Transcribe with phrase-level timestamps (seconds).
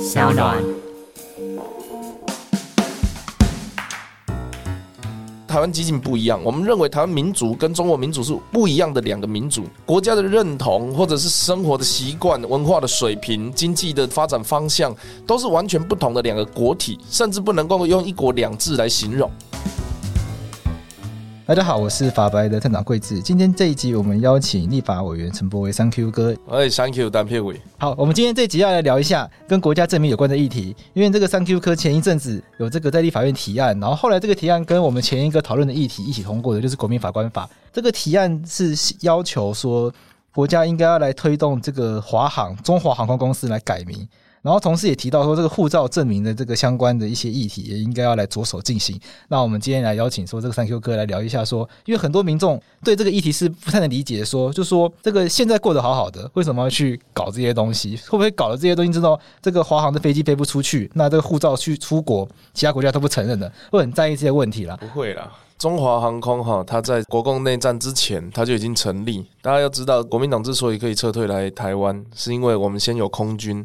[0.00, 0.62] 小暖。
[5.46, 14.94] 台湾基进不一样，我们认为台湾民族跟中国民族是不一样的两个民族，国家的认同或者是生活的习惯、文化的水平、经济的发展方向，
[15.26, 19.30] 都是完全不同的两个国体，甚至不能够用一国两制来形容。
[21.46, 23.20] 大家好，我是法白的探长桂智。
[23.20, 26.34] 今天这一集，我们邀请立法委员陈柏惟 Thank you 哥。
[26.50, 27.60] 哎，Thank you，单片伟。
[27.76, 30.74] 好，我们今天这一集要来聊一下跟国家证明有关的议题。
[30.94, 37.46] 因为这个 Thank you 哥前一阵子有这个在立法院提案，然后后来这个提案跟我们前一个讨论的议题一起通过的，就是国民法官法。
[37.70, 39.92] 这个提案是要求说，
[40.34, 44.08] 国家应该要来推动这个华航中华航空公司来改名。
[44.44, 49.00] 然后同时也提到说，这个护照证明的这个相关的一些议题，也应该要来着手进行。
[49.28, 57.96] 那我们今天来邀请说这个三 Q 哥来聊一下说，因为很多民众对这个议题是不太能理解说，说就说这个现在过得好好的，为什么要去搞这些东西？
[57.96, 64.76] 会不会搞了这些东西之后，这个华航的飞机飞不出去，那这个护照去出国，其他国家都不承认的，会很在意这些问题啦？
[64.76, 69.24] 不会啦，中华航空哈，它在国共内战之前，它就已经成立。
[69.40, 73.64] 大家要知道，国民党之所以可以撤退来台湾，是因为我们先有空军。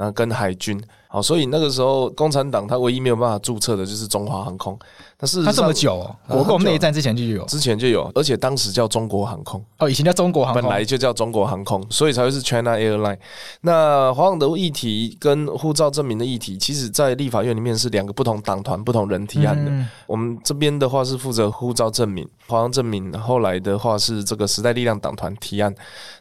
[0.00, 4.78] 啊跟海军，好，所以那个时候共产党他唯一没有办法注册的就是中华航空。
[5.18, 13.18] 但是他这么久，哦，国共内战之前就有，之前就有，而且当时叫中国航空哦，以前叫中国航空，本来就叫中国航空，所以才会是 China Airline。
[13.60, 19.70] 那华航的议题跟护照证明的议题，其实在立法院里面是两个不同党团、不同人提案的。
[19.70, 25.74] 嗯、我们这边的话是负责护照证明，华航证明，后来的话是这个时代力量党团提案。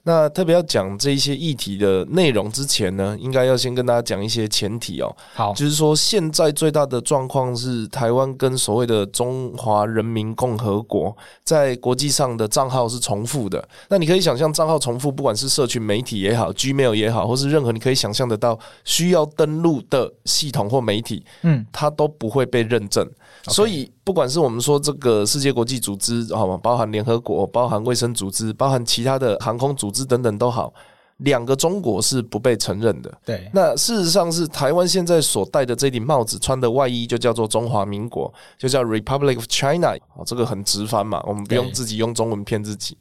[0.03, 5.15] 那特别要讲这一些议题的内容之前呢，应该要先跟大家讲一些前提哦。
[5.33, 13.67] 好，就是说现在最大的状况是台湾跟所谓的中华人民共和国在国际上的账号是重复的。
[13.89, 23.07] 那你可以想象，账号重复，不管是社群媒体也好，Gmail 也好，或是任何你可以想象得到需要登录的系统或媒体，嗯，它都不会被认证。
[23.43, 26.57] 所以，不管是我们说这个世界国际组织，好吗？
[26.61, 30.73] 包含联合国、包含卫生组织、包含其他的航空组织等等都好。
[31.19, 33.17] 两个中国是不被承认的。
[33.25, 39.95] 对，那事实上是台湾现在所戴的这顶帽子，穿的外衣就叫做中华民国，就叫 Republic of China。
[40.15, 42.97] 哦，这个很直翻嘛，我们不用自己用中文骗自己。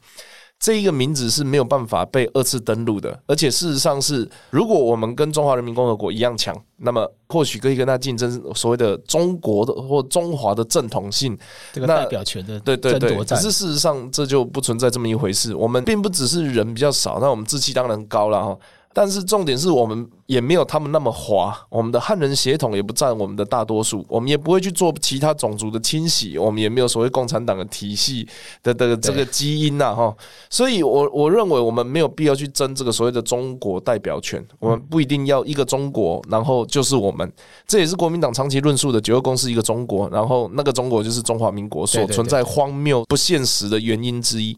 [0.58, 11.38] 这一个名字是没有办法被二次登录的，而且事实上是，如果我们跟中华人民共和国一样强，那么或许可以跟他竞争所谓的中国的或中华的正统性，
[11.72, 13.16] 这个代表权的对对对。
[13.24, 18.58] 可是事实上这就不存在这么一回事，我们并不只是人比较少，那我们志气当然高了哈。
[18.92, 28.28] 但是重点是我们也没有他们那么滑，我们的汉人血统也不占我们的大多数，我们也不会去做其他种族的清洗，我们也没有所谓共产党的体系
[28.62, 30.14] 的的这个基因呐哈，
[30.50, 37.32] 所以我我认为我们没有必要去争这个所谓的中国代表权，我们不一定要一个中国，然后就是我们，
[37.66, 44.54] 这也是国民党长期论述的九二共识一个中国，然后那个中国就是中华民国所存在荒谬不现实的原因之一。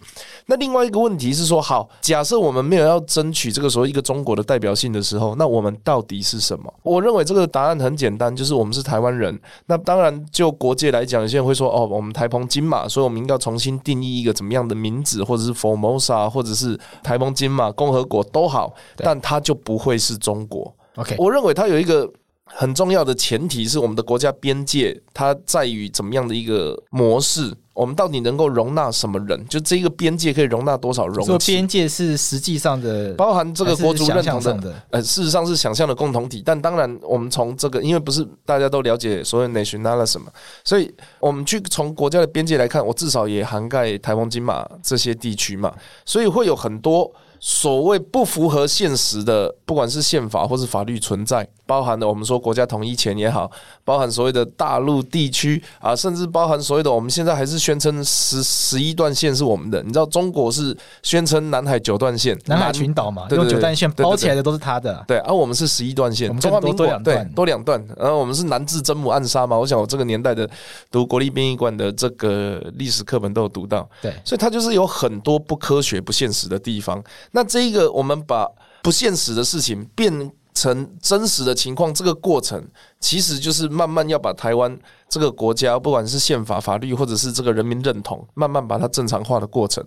[0.47, 4.31] 那另外一个问题是说，好，假设我们没有要争取这个所谓一个中国。
[4.31, 6.73] 的代表性的时候，那我们到底是什么？
[6.83, 9.39] 我认为这个答案很简单，就是我们是台湾人。
[9.67, 22.11] 那当然，就国界来讲，有些人会说：“哦，我们台澎金马，所以我们应该重新定义一个怎么样的名字，或者是 Formosa，或者是台澎金马共和国都好，但它就不会是中国。” OK，我认为它有一个
[22.45, 27.55] 很重要的前提是，我们的国家边界它在于怎么样的一个模式。
[27.81, 29.43] 我们到底能够容纳什么人？
[29.49, 31.31] 就这个边界可以容纳多少容器？
[31.31, 36.43] 说边界是实际上的，包含这个国族认同的，呃，事实上是想象的共同体。
[36.45, 40.27] 但当然，我们从这个，因为不是大家都了解所有 nationalism 嘛，
[40.63, 45.73] 所以我们去从国家的边界来看，我至少也涵盖台风金马这些地区嘛，
[46.05, 47.11] 所以会有很多。
[47.41, 53.51] 所谓不符合现实的，不管是宪法或是法律存在，包含了我们说国家统一前也好，
[53.83, 59.83] 包含所谓的大陆地区啊，甚至包含所谓的我们现在还是宣称十十一段线是我们的。
[59.83, 65.03] 你知道中国是宣称南海九段线，南海群岛嘛，用九段线包起来的都是他的。
[65.09, 69.57] 对，而、啊、我们是十一段线，我们中华民国对多两段，然后我们是南至真母暗沙嘛。
[69.57, 70.49] 我想我这个年代的
[70.91, 73.89] 读国立殡仪馆的这个历史课本都有读到。
[74.03, 77.03] 对，所以它就是有很多不科学、不现实的地方。
[77.33, 78.49] 那这一个，我们把
[78.83, 82.63] 不现实的事情变成真实的情况，这个过程
[82.99, 84.77] 其实就是慢慢要把台湾
[85.09, 89.85] 这个国家，不管是宪法、法律，或者是这个人民认同，慢慢把它正常化的过程。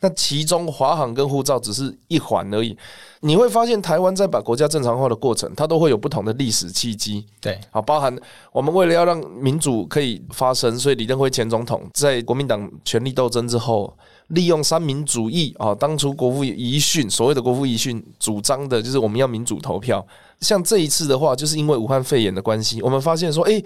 [0.00, 2.76] 那其中华航跟护照只是一环而已。
[3.20, 7.26] 你会发现，台湾在把国家正常化的过程，它都会有不同的历史契机。
[7.40, 8.14] 对，好，包含
[8.52, 13.94] 我们为了要让民主可以发生，所以李登辉前总统在国民党权力斗争之后。
[14.34, 20.04] 利用三民主义啊，当初国父遗训，所谓的国父遗训主张的就是我们要民主投票。
[20.40, 23.64] 像这一次的话，就是因为武汉肺炎的关系，我们发现说，诶，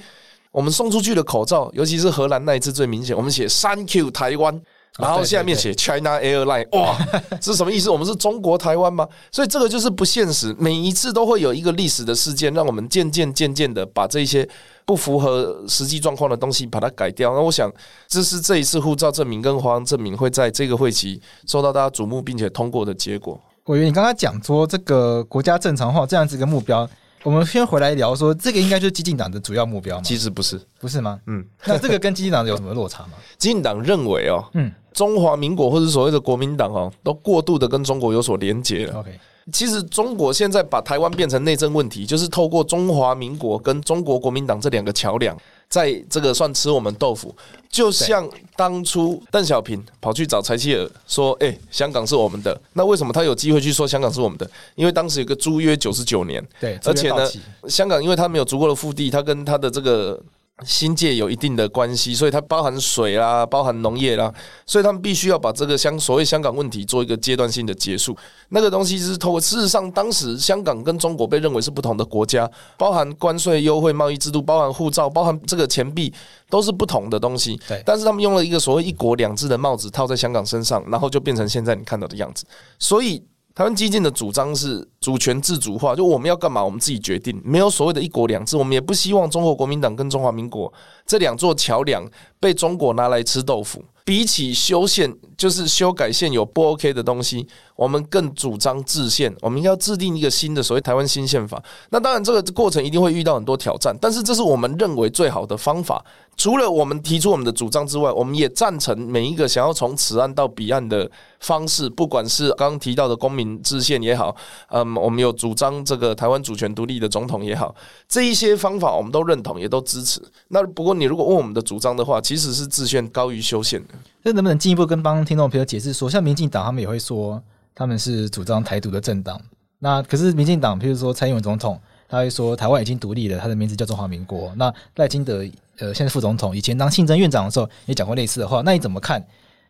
[0.52, 4.60] 我们送出去的口罩，尤其是荷兰那一次最明显，我们写 Thank you 台湾。
[4.98, 6.98] 然后下面写 China Airline，哇，
[7.40, 7.88] 这是什么意思？
[7.88, 9.06] 我们是中国台湾吗？
[9.30, 10.52] 所以这个就是不现实。
[10.58, 14.46] 每一次都会有一个历史的事件，让我们渐渐渐渐的把这些
[14.84, 17.32] 不符合实际状况的东西把它改掉。
[17.32, 17.72] 那我想，
[18.08, 23.40] 这是这一次护照证明跟华航证明会在这个会期受到大家瞩目，并且通过的结果。
[23.64, 26.88] 我以为你刚刚讲说这个国家正常化这样子一个目标。
[27.24, 30.02] 我们先回来聊说，这个应该就是激进党的主要目标吗？
[30.04, 31.18] 其实不是，不是吗？
[31.26, 33.12] 嗯，那这个跟激进党有什么落差吗？
[33.38, 39.00] 激进党认为哦，嗯，中华民国或者所谓的国民党哦，都过度的跟中国有所连结了。
[39.00, 39.18] OK，
[39.52, 45.36] 其实中国现在把台湾变成内政问题，就是透过中华民国跟中国国民党这两个桥梁。
[45.68, 47.34] 在这个算吃我们豆腐，
[47.68, 54.50] 就像当初邓小平跑去找柴契尔说：“哎，香港是我们的。”那为什么他有机会去说香港是我们的？
[54.76, 57.30] 因为当时有个租约九十九年，对，而且呢，
[57.68, 60.18] 香港因为他没有足够的腹地，他跟他的这个。
[60.64, 64.32] 新界有一定的关系，所以它包含水啦，包含农业啦，
[64.66, 68.16] 所以他们必须要把这个香所谓香港问题做一个阶段性的结束。
[68.49, 76.12] 那个东西是透过事实上，当时香港跟中国被认为是不同的国家，包含关税优惠、贸易制度，包含护照，包含这个钱币，
[76.50, 77.61] 都是不同的东西。
[77.69, 82.44] 对，但是他们用了一个所谓“一国两制”的帽子套在香港身上，然后就变成现在你看到的样子。
[82.78, 83.22] 所以。
[83.58, 88.56] 台湾激进的主张是主权自主化，就我们要干嘛，我们自己决定，没有所谓的一国两制。
[88.56, 90.72] 我们也不希望中国国民党跟中华民国
[91.05, 92.08] 这两座桥梁
[92.38, 93.84] 被中国拿来吃豆腐。
[94.05, 99.32] 比起修宪，就是修改现有不 OK 的东西，我们更主张制宪。
[99.40, 101.62] 我们要制定一个新的所谓台湾新宪法。
[101.90, 106.04] 那当然，这个过程一定会遇到很多挑战，但是这是我们认为最好的方法。
[106.36, 111.08] 除了我们提出我们的主张之外，我们也赞成每一个想要从此岸到彼岸的
[111.40, 114.34] 方式，不管是刚刚提到的公民制宪也好，
[114.70, 117.75] 嗯，我们有主张这个台湾主权独立的总统也好，
[118.08, 120.20] 这一些方法我们都认同，也都支持。
[120.48, 123.94] 那不过你如果问我们的主张的话，其实是制宪高于修宪的。
[124.24, 127.42] 这能不能进一步跟帮听众朋友解释说，像民进党他们也会说
[127.74, 129.40] 他们是主张台独的政党，
[129.78, 134.52] 那可是民进党，譬如说蔡英文总统，他会说台湾已经独立了，他的名字叫中华民国。
[134.56, 135.44] 那赖清德
[135.78, 139.24] 呃，现在副总统以前当行政院长的时候也讲过类似的话，那你怎么看？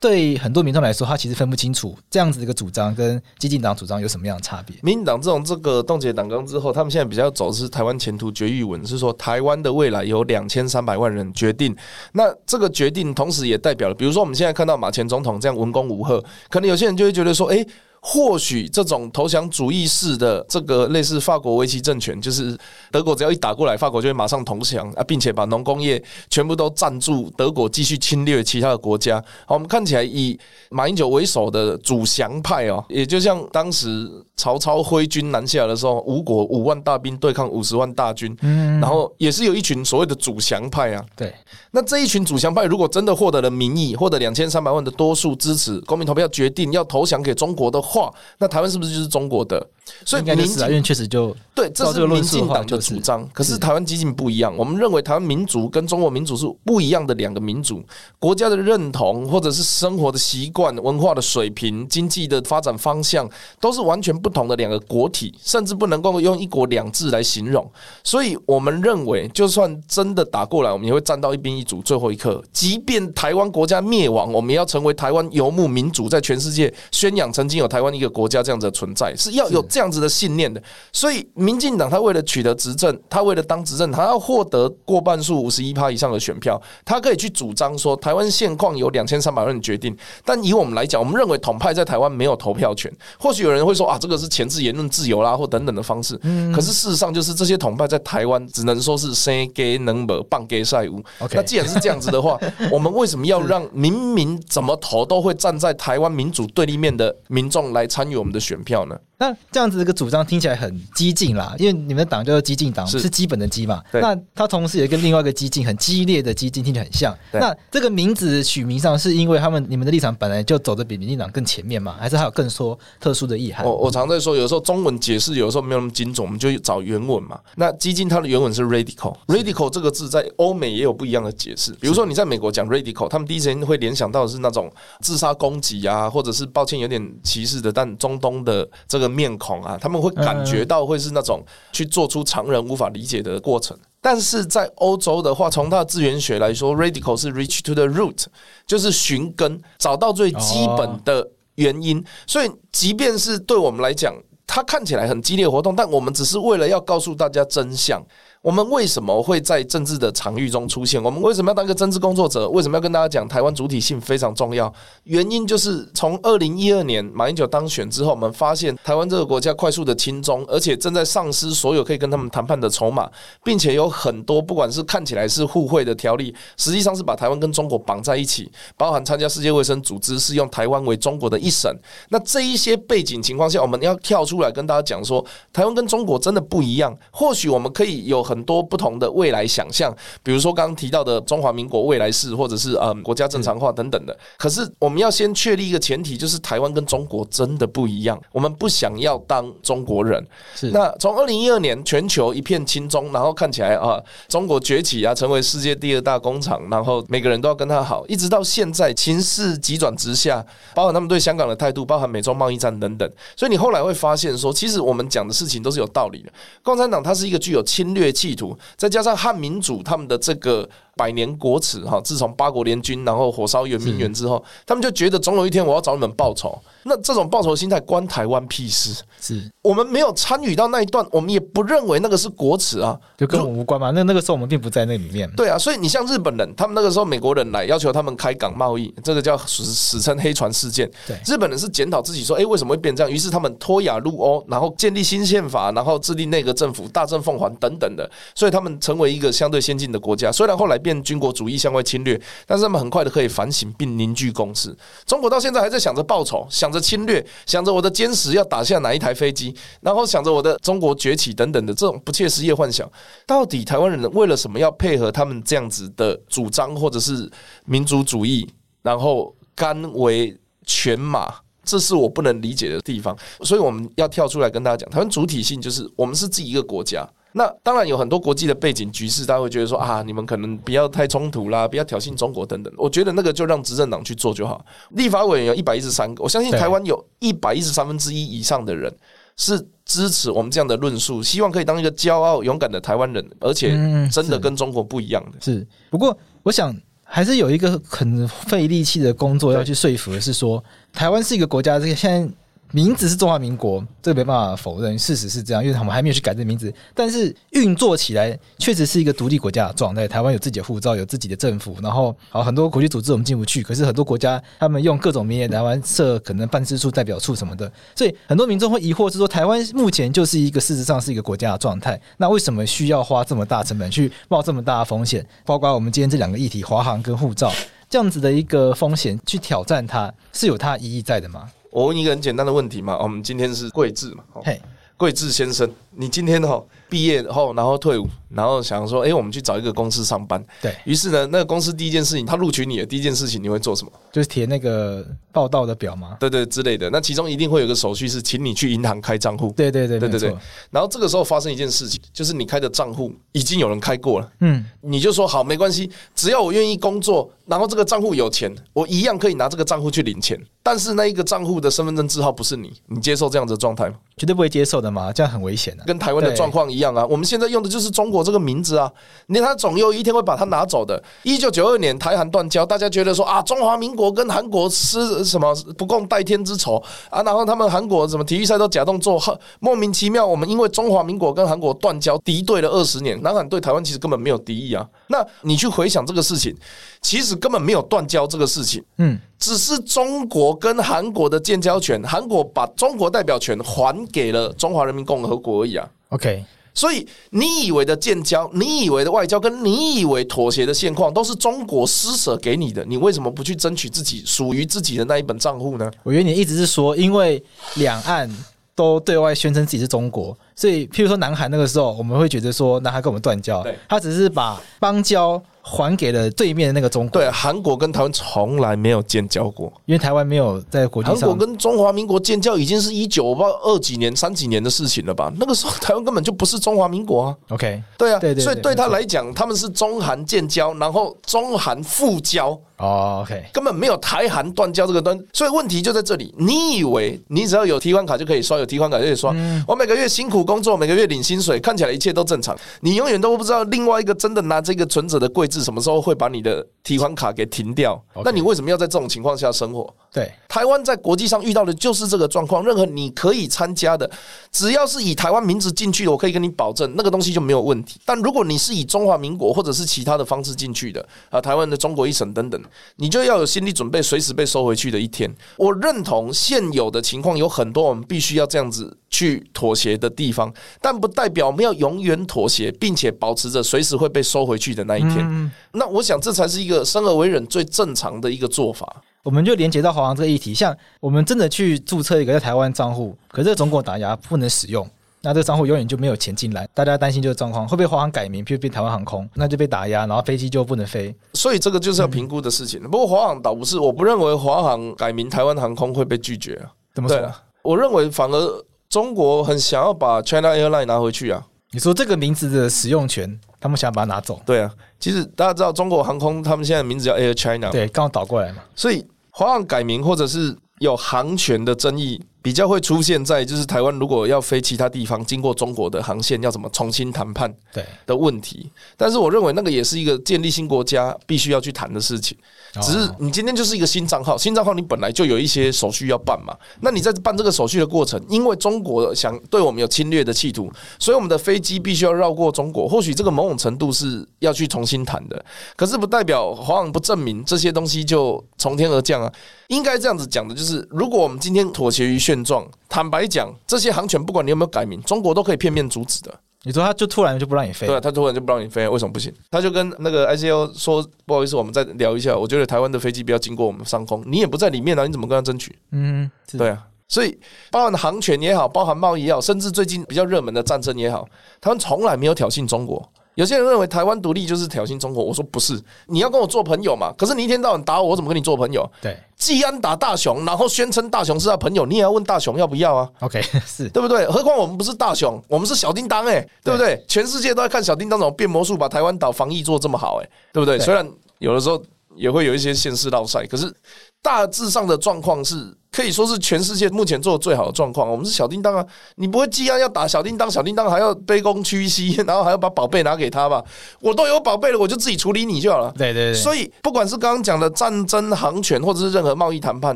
[0.00, 4.74] 对很多民众来说，他其实分不清楚这样子的一个主张跟激进党主张有什么样的差别。
[4.82, 11.76] 民进党这种这个冻结党纲之后，他们现在比较走的是台湾前途决议文，是说台湾的未来由两千三百万人决定。
[12.12, 17.64] 那这个决定同时也代表了，比如说我们现在看到马前总统这样文攻武赫，可能有些人就会觉得说，哎。
[18.02, 22.56] 或许这种投降主义式的这个类似法国维奇政权，就是
[22.90, 29.22] 德国只要一打过来，法国就会马上投降啊，并且把农工业全部都占住，德国继续侵略其他的国家。
[29.46, 30.38] 好，我们看起来以
[30.70, 41.04] 马英九为首的主降派哦，也就像当时曹操挥军南下的时候，吴国五万大兵对抗五十万大军，嗯，然后也是有一群所谓的主降派啊。
[41.14, 41.34] 对，
[41.72, 47.80] 那这一群主降派如果真的获得了民意，获得两千三百万的多数支持，公民投票决定要投降给中国的。
[47.80, 49.66] 话，那台湾是不是就是中国的？
[50.04, 53.28] 所以民进党确实就对，这是民进党的主张。
[53.32, 57.82] 可是台湾激进不一样，我们认为台湾民主跟中国民主是不一样的两个民主，
[58.18, 63.28] 国家的认同或者是生活的习惯、文化的水平、经济的发展方向，
[63.60, 67.70] 都是完全不同的两个国体，甚至不能够用一国两制来形容。
[68.02, 72.42] 所以我们认为，就算真的打过来，我们也会站到一边一组，最后一刻。
[72.52, 80.62] 即便台湾国家灭亡，我们也要成为台湾游牧民族，在全世界宣扬曾经有台湾一个国家这样子的存在，是要有这样子的信念的。
[80.92, 89.96] 所以民进党他为了取得执政，他为了当执政，他要获得过半数五十一趴以上的选票，他可以去主张说台湾现况由两千三百万人决定。
[90.24, 92.92] 但以我们来讲，我们认为统派在台湾没有投票权。
[93.18, 96.16] 或许有人会说啊，这个是前置言论自由啦，或等等的方式。
[96.54, 101.02] 可是事实上就是这些统派在台湾只能说是 say gay number 棒给赛乌。
[101.32, 102.38] 那既然是这样子的话，
[102.70, 108.96] 我们为什么要让明明怎么投都会站在台湾民主对立面的民众来参与我们的选票呢？
[109.20, 113.82] 那这样子一个主张听起来很激进啦，因为你们的党叫做激进党，是基本的激嘛。
[113.92, 117.14] 那它同时也跟另外一个激进很激烈的激进听起来很像。
[117.32, 123.66] 那这个名字取名上是因为他们你们的立场本来就走的比民进党更前面嘛，还是还有更说特殊的意涵？
[123.66, 127.38] 我我常在说，有时候中文解释有时候没有那么精准，我们就找原文嘛。
[127.56, 131.72] 那激进它的原文是 radical，radical 这个字在欧美也有不一样的解释。
[131.72, 134.72] 比如说你在美国讲 radical，他们第一时间会联想到的是那种
[135.02, 143.76] 自杀攻击啊，或者是抱歉有点歧视的，但中东的这个面孔啊，他们会感觉到会是那种去做出常人无法理解的过程。
[144.00, 148.24] 但是在欧洲的话，从它的资源学来说，radical 是 reach to the root，
[148.66, 152.02] 就是寻根，找到最基本的原因。
[152.26, 154.14] 所以，即便是对我们来讲，
[154.46, 158.02] 它看起来很激烈活动，但我们只是为了要告诉大家真相。
[158.42, 161.02] 我们为什么会在政治的场域中出现？
[161.02, 162.48] 我们为什么要当个政治工作者？
[162.48, 164.72] 为什么要跟大家讲台湾主体性非常重要？
[165.04, 173.10] 原因就是从二零一二年马英九当选之后，我们发现台湾这个国家快速的亲中，而且正在丧失所有可以跟他们谈判的筹码，
[173.44, 181.70] 并且有很多不管是看起来是互惠的条例，实际上是把台湾跟中国绑在一起，包含参加世界卫生组织是用台湾为中国的一省。
[182.08, 186.96] 那这一些背景情况下，我们要跳出来跟大家讲说，台湾跟中国真的不一样。
[187.10, 188.29] 或许我们可以有。
[188.30, 194.16] 很多不同的未来想象，比如说刚刚提到的中华民国未来式，或者是嗯国家正常化等等的。
[194.38, 198.16] 可是我们要先确立一个前提，就是台湾跟中国真的不一样。
[198.30, 200.24] 我们不想要当中国人。
[200.54, 200.70] 是。
[200.70, 210.44] 那从二零一二年全球一片亲中，然后看起来啊中国崛起啊，成为世界第二大工厂，然后每个人都要跟他好，一直到现在情势急转直下，
[210.74, 213.10] 包含他们对香港的态度，包含美中贸易战等等。
[213.36, 216.32] 所以你后来会发现说，其实我们讲的事情都是有道理的。
[216.62, 220.68] 共产党它是一个具有侵略企图，再加上汉民主他们的这个。
[221.00, 221.98] 百年国耻哈！
[222.04, 226.60] 自从八国联军然后火烧圆明园之后，他们就觉得总有一天我要找你们报仇。
[226.82, 229.02] 那这种报仇心态关台湾屁事？
[229.18, 233.90] 是我们没有参与到那一段，我们也不认为那个是国耻啊，就跟我们无关嘛。
[233.92, 235.30] 那那个时候我们并不在那里面。
[235.36, 240.90] 对啊，所以你像日本人，他们那个时候美国人来要求他们开港贸易，这个叫史史称黑船事件。
[241.06, 243.10] 对，日本人是检讨自己说，哎，为什么会变这样？
[243.10, 250.32] 于是他们脱亚入欧，然后建立新宪法，然后制定内阁政府，大政奉还等等的，所以他们成为一个相对先进的国家。
[250.32, 254.74] 虽然后来变军国主义，向外侵略，但是他们很快的可以反省并凝聚共识。
[255.04, 262.90] 中国到现在还在想着报仇，想着侵略，想着我的歼十要打下哪一台飞机，然后想着我的中国崛起等等的这种不切实际幻想。
[263.26, 267.30] 到底台湾人为了什么要配合他们这样子的主张，或者是
[267.66, 268.48] 民族主义，
[268.82, 271.34] 然后甘为犬马？
[271.62, 273.16] 这是我不能理解的地方。
[273.42, 277.08] 所以我们要跳出来跟大家讲，台湾主体性就是我们是自己一个国家。
[277.32, 282.72] 那当然有很多国际的背景局势，大家会觉得说啊，你们可能不要太冲突啦，不要挑衅中国等等。
[282.76, 284.64] 我觉得那个就让执政党去做就好。
[284.90, 288.92] 立法委员有一百一十三个，我相信台湾有一百一十三分之一以上的人
[289.36, 293.70] 是支持我们这样的论述，希望可以当一个骄傲勇敢的台湾人，而且
[294.10, 295.38] 真的跟中国不一样的。
[295.40, 302.34] 是，不过我想还是有一个很费力气的工作要去说服的是说，台湾是一个国家，这个现在。
[302.72, 306.72] 名字是中华民国，这没办法否认，事实是这样，因为他们还没有去改这名字。
[306.94, 310.06] 但是运作起来确实是一个独立国家的状态。
[310.06, 317.70] 台湾有自己的护照，有自己的政府，然后好很多国际组织我们进不去，可是很多国家他们用各种名义，台湾设可能办事处、代表处什么的。
[317.94, 325.26] 所以很多民众会疑惑是说，台湾目前就是一个事实上是一个国家的状态，那为什么需要花这么大成本去冒这么大的风险？
[325.44, 327.52] 包括我们今天这两个议题，华航跟护照
[327.88, 331.50] 这样子的一个风险去挑战它，是有它意义在的吗？
[331.70, 334.60] 我问一个很简单的问题嘛，我们今天是桂志嘛，嘿，
[334.96, 338.06] 桂志先生，你今天哦毕业后，然后退伍。
[338.32, 340.40] 然后想说，哎，我们去找一个公司上班。
[340.62, 343.90] 对，于是呢，那个公司第一件事情，他录取你的第一件事情，你会做什么？
[344.12, 346.16] 就是填那个报道的表吗？
[346.20, 346.88] 对对之类的。
[346.90, 349.52] 那其中一定会有个手续，是请你去银行开账户。
[349.56, 350.36] 对对对对对对。
[350.70, 354.32] 然后这个时候发生一件事情，就是你开的账户已经有人开过了。
[354.38, 360.40] 嗯，你就说好，没关系，只要我愿意工作，然后这个账户有钱，我一样可以拿这个账户去领钱。
[360.62, 363.96] 但是那一个账户的身份证字号不是你，你接受这样子的状态吗？
[364.16, 365.86] 绝对不会接受的嘛，这样很危险的。
[365.86, 368.20] 跟台湾的状况一样啊，我们现在用的就是中国。
[368.20, 368.92] 这个名字啊，
[369.28, 371.02] 连他总有一天会把它拿走的。
[371.22, 376.76] 一九九二年台韩断交，大家觉得说啊，中华民国跟韩国是什么不共戴天之仇
[377.08, 377.22] 啊？
[377.22, 379.18] 然后他们韩国什么体育赛都假动作，
[379.58, 380.26] 莫名其妙。
[380.26, 384.86] 我们因为中华民国跟韩国断交，敌对了二十年，南韩对台湾其实根本没有敌意啊。
[385.08, 386.54] 那你去回想这个事情，
[387.00, 395.69] 其实根本没有断交这个事情，嗯，只是中国跟韩国的建交权，韩国把中国代表权还给了中华人民共和国而已啊。
[396.10, 396.44] OK。
[396.72, 402.84] 所以你以为的建交，你以为的外交，跟你以为妥协的现况，都是中国施舍给你的。
[402.84, 405.90] 你为什么不去争取自己属于自己的那一本账户呢？
[406.04, 407.42] 我觉得你一直是说，因为
[407.74, 408.30] 两岸
[408.76, 415.42] 都对外宣称自己是中国，所以譬如说南韩那个时候，我们会觉得说南韩跟我们断交，对，他只是把邦交。
[415.62, 417.20] 还给了对面的那个中国。
[417.20, 421.16] 对，韩国跟台湾从来没有建交过，因为台湾没有在国际上。
[421.18, 425.32] 韩国跟中华民国建交已经是一九我不知道二几年、三几年的事情了吧？
[425.38, 427.36] 那个时候台湾根本就不是中华民国啊。
[427.50, 432.58] OK，对啊，对对对，所以对他来讲，他们是中韩建交，然后中韩复交。
[432.78, 436.34] 哦，OK，根本没有台韩断交这个端，所以问题就在这里。
[436.38, 439.34] 你以为你只要有提款卡就可以刷，有提款卡就可以刷？
[439.68, 442.56] 我每个月辛苦工作，每个月领薪水，看起来一切都正常。
[442.80, 448.02] 你永远都不知道另外一个真的拿这个存折的柜子什么时候会把你的提款卡给停掉。
[448.24, 449.94] 那你为什么要在这种情况下生活？
[450.10, 452.64] 对，台湾在国际上遇到的就是这个状况。
[452.64, 454.10] 任何你可以参加的，
[454.50, 458.00] 只要是以台湾名字进去的，我可以跟你保证，那个东西就没有问题。
[458.06, 462.58] 但如果你是以中华民国或者是其他的方式进去的，啊，台湾的中国一省等等，
[462.96, 463.50] 你就要有。
[463.50, 465.28] 心理准备，随时被收回去的一天。
[465.56, 475.39] 我认同现有的情况有很多我们必须要这样子去妥协的地方，但不代表我们要永远妥协，并且保持着随时会被收回去的那一天。
[475.72, 479.02] 那我想这才是一个生而为人最正常的一个做法。
[479.22, 484.88] 我们就连接到华航这个议题，像我们真的去注册一个在台湾账户，可是中国打压不能使用。
[485.22, 491.14] 那这个账户永远就没有钱进来，大家担心这个状况会被华航改名，譬如变台湾航空，那就被打压，然后飞机就不能飞。
[491.34, 492.80] 所以这个就是要评估的事情。
[492.82, 496.72] 嗯、不过华航倒不是，我不认为华航改名台湾航空会被拒绝啊。
[496.94, 497.18] 怎么说？
[497.18, 501.44] 对啊，我认为反而中国很想要把 China Airline 拿回去啊。
[501.72, 504.40] 你说这个名字的使用权，他们想把它拿走？
[504.46, 508.62] 对啊，其实大家知道中国航空他们现在名字叫 Air China，对，刚好倒过来嘛。
[508.74, 512.20] 所以华航改名或者是有航权的争议。
[512.42, 522.36] 比较会出现在就是台湾如果要飞其他地方，经过中国的航线要怎么重新谈判对的问题，但是我认为那个也是一个建立新国家必须要去谈的事情。
[522.80, 526.56] 只是你今天就是一个新账号，新账号你本来就有一些手续要办嘛。
[526.82, 532.88] 那你在办这个手续的过程，因为中国想对我们有侵略的企图，所以我们的飞机必须要绕过中国。
[532.88, 535.44] 或许这个某种程度是要去重新谈的，
[535.74, 539.32] 可是不代表华航不证明这些东西就从天而降啊。
[539.66, 546.32] 应该这样子讲的，就是如果我们今天妥协于现状，坦白讲，这些航权不管你有没有改名，中国都可以片面阻止的。
[546.62, 547.88] 你说他就突然就不让你飞？
[547.88, 549.32] 对啊，他突然就不让你飞，为什么不行？
[549.50, 552.36] 他就跟那个 ICAO 说，不好意思，我们再聊一下。
[552.36, 555.76] 我觉得台湾的飞机不要经过我们上空，你也不在里面啊，你怎么跟他争取？
[555.90, 556.86] 嗯，对啊。
[557.08, 557.36] 所以
[557.72, 561.26] 包含航权也好，包含贸易也好，甚至最近比较热门的战争也好，
[561.60, 563.10] 他们从来没有挑衅中国。
[563.36, 567.12] 有些人认为台湾独立就是挑衅中国，我说不是，你要跟我做朋友嘛。
[567.16, 568.88] 可是你一天到晚打我，我怎么跟你做朋友？
[569.00, 574.24] 对，技安打大雄，然后宣称大雄是他朋友，你也要问大雄要不要啊？OK， 是对不对？
[574.26, 577.02] 何况我们不是大雄，我们是小叮当哎，对不对？
[577.08, 580.78] 全世界都在看小叮当怎么变魔术，把台湾岛防疫做这么好哎，对不对？
[580.78, 581.04] 虽然
[581.38, 581.82] 有的时候
[582.14, 583.74] 也会有一些现世闹赛，可是
[584.22, 585.74] 大致上的状况是。
[586.00, 588.10] 可以说是全世界目前做的最好的状况。
[588.10, 588.84] 我们是小叮当啊，
[589.16, 593.62] 你不会既然要打小叮当，小叮当还要卑躬屈膝，然后还要把宝贝拿给他吧？
[594.00, 595.92] 我都有宝贝了，我就自己处理你就好了。
[595.98, 596.34] 对对对。
[596.34, 599.94] 所以不管是刚刚讲的战争、航权，或者是任何贸易谈判，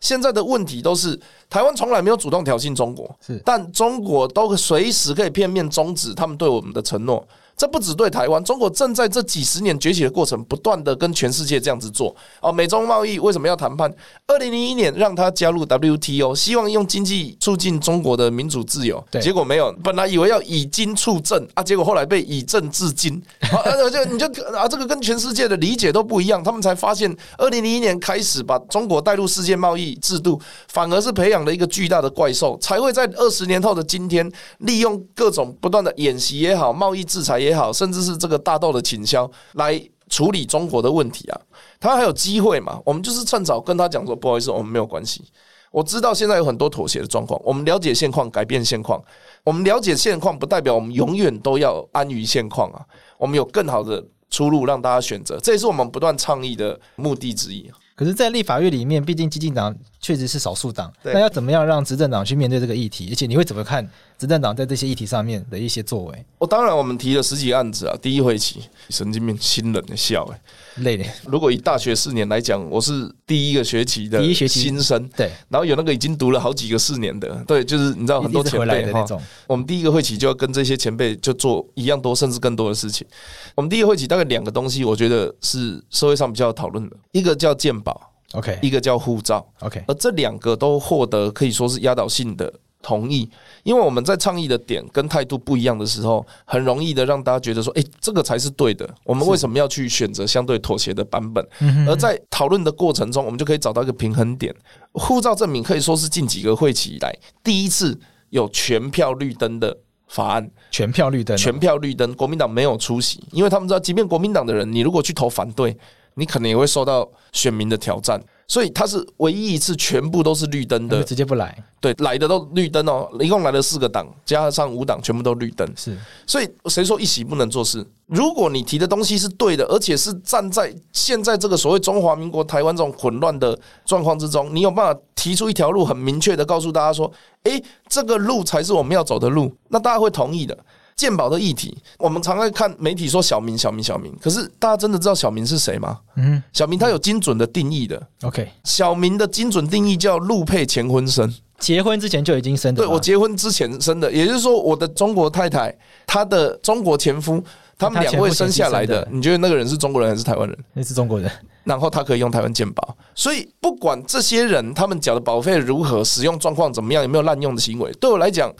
[0.00, 1.18] 现在的问题都是
[1.50, 7.26] 台湾从来没有主动挑衅中国，是，但中国都随时可以片面终止他们对我们的承诺。
[7.56, 12.14] 这不只对台湾，中国正在这几十年崛起的过程，不断的跟全世界这样子做。
[12.40, 13.88] 哦，美中贸易为什么要谈判？
[14.26, 19.02] 二零零一年让他加入 WTO，希望用经济促进中国的民主自由。
[19.22, 23.22] 结果没有，本来以为要以经促政啊，结果后来被以政治经。
[23.40, 26.42] 啊，就你就啊，这个跟全世界的理解都不一样。
[26.42, 37.43] 他们才发现，二零零一年开始把中国带入世界贸易制度，反而是培养了一个巨大的怪兽，才会在二十年后的今天，利用各种不断的演习也好，贸易制裁。
[37.44, 41.40] 也好，甚至是这个大豆的倾销来处理中国的问题啊，
[41.78, 42.80] 他还有机会嘛？
[42.84, 45.24] 我们就是趁早跟他讲说，不好意思，我们没有关系。
[45.70, 49.02] 我知道现在有很多妥协的状况，我们了解现况，改变现况。
[49.42, 52.80] 我们了解现况，不代表我们永远都要安于现况啊。
[53.18, 57.68] 我们有更好的出路让大家选择，这也是我们不断倡议的目的之一。
[57.96, 63.08] 可是，在立法院里面，毕竟基进党确实是少数党，那要怎么样让执政党去面对这个议题？
[63.10, 63.88] 而且，你会怎么看
[64.24, 66.24] 执政党在这些议题上面的一些作为？
[66.38, 67.94] 我当然，我们提了十几个案子啊。
[68.00, 70.40] 第一会期，神经病，新人的笑哎，
[70.76, 71.04] 累的。
[71.26, 75.30] 如果以大学四年来讲，我是第一个学期的第一学期新生，对。
[75.50, 79.20] 然后有那个已经读了好几个四年的，对，就是你知道很多前辈那种。
[79.46, 83.06] 我们第一个会期就要跟这些前辈就做一样多甚至更多的事情。
[83.54, 88.10] 我们第一个会期大概两个东西，我觉得是社会上比较讨论的，一个叫鉴宝。
[88.32, 92.52] OK，一个叫护照，OK，而这两个都获得可以说是压倒性的
[92.84, 93.28] 同意，
[93.62, 98.88] 因为我们在倡议的点跟态度不一样的时候，很容易的让大家觉得说，诶，这个才是对的。
[99.04, 101.44] 我们为什么要去选择相对妥协的版本？
[101.88, 104.54] 而在讨论的过程中，我们就可以找到一个平衡点。
[104.92, 109.74] 护照证明可以说是近几个会期以来第一次有全票绿灯的
[110.08, 115.74] 法案，全票绿灯，全票绿灯，国民党没有出席，因为他们知道，即便国民党的人，你如果去投反对，
[116.14, 118.22] 你可能也会受到选民的挑战。
[118.46, 121.56] 所以他是唯一一次全部都是绿灯的，直接不来。
[121.80, 125.68] 对，来的都绿灯哦，一共来了四个档，加上五档，全部都绿灯。
[125.76, 127.84] 是，所以谁说一席不能做事？
[128.06, 137.10] 如果你提的东西是对的，而且是站在现在这个所谓中华民国台湾这种混乱的状况之中，你有办法提出一条路，很明确的告诉大家说，
[137.44, 140.56] 诶，这个路才是我们要走的路，那大家会同意的。
[140.96, 145.98] 健保的议题，我们常爱看媒体说小明、小明、小明，可是大家真的知道小明是谁吗？
[146.16, 148.00] 嗯，小明他有精准的定义的。
[148.22, 152.82] OK，小明的精准定义叫陆配前婚生，结婚之前就已经生的。
[152.82, 155.76] 对，我结婚之前生的，也就是说，我的中国太太，
[156.06, 157.42] 她的中国前夫，
[157.76, 160.56] 他们两位生下来的，你觉得那个人是中国人还是台湾人？
[160.74, 161.30] 那是中国人。
[161.64, 168.52] 然后他可以用台湾健保，所以不管这些人他们缴的保费如何，使用状况怎么样，有没有滥用的行为，对我来讲。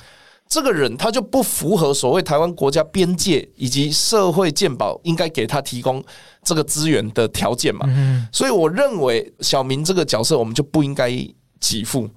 [0.48, 6.02] 这个人他就不符合所谓台湾国家边界以及社会健保应该给他提供
[6.42, 7.88] 这个资源的条件嘛，
[8.32, 11.10] 所以我认为小明这个角色我们就不应该
[11.58, 12.08] 给付。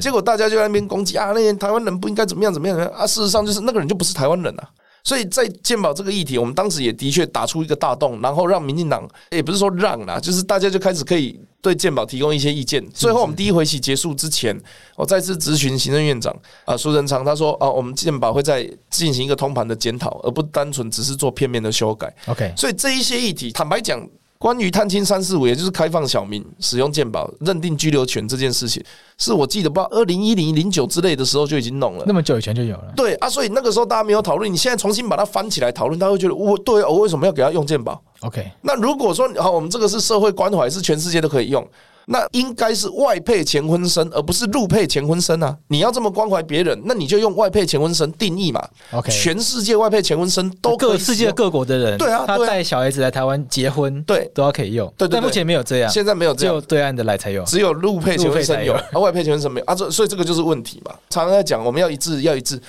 [0.00, 4.70] 结果大家就在那边攻击啊，那些台湾人不应该怎么样怎么样啊，事实上就是那个人就不是台湾人啊。
[5.04, 12.84] 所以在健保这个议题，我们当时也的确打出一个大洞，然后让民进党也不是说让啦，就是大家就开始可以对健保提供一些意见。
[12.90, 14.56] 最后我们第一回期结束之前，
[14.96, 16.34] 我再次咨询行政院长
[16.64, 22.14] 啊苏贞昌，他说啊，我们健保会在进行一个通盘的检讨，而不单纯只是做片面的修改。
[22.26, 24.00] OK，所以这一些议题，坦白讲。
[24.42, 28.82] 关于探亲三四五，也就是开放小民使用健保认定居留权这件事情，
[29.16, 32.92] 是我记得不二零一零零九之类的时候就已经弄了，那么久以前就有了。
[32.96, 41.64] 对啊，所以那个时候大家没有讨论，你现在重新把它翻起来讨论，他会觉得我对我为什么要给他用健保？OK，那如果说好，我们这个是社会关怀，是全世界都可以用。
[42.06, 45.56] 那应该是外配前婚生，而不是入配前婚生啊！
[45.68, 48.62] 你要这么关怀别人，那你就用外配前婚生定义嘛。
[48.90, 54.92] OK，全世界外配前婚生都可以，各世界各国的人，对啊，他带小孩子来台湾结婚，对，都要可以用。
[54.96, 60.92] 对，但目前没有这样，现在没有这样，只有对岸的来才有，只有入配前婚生有，啊，外配前婚生没有啊，这所以这个就是问题嘛。
[61.10, 62.60] 常常在讲我们要一致，要一致。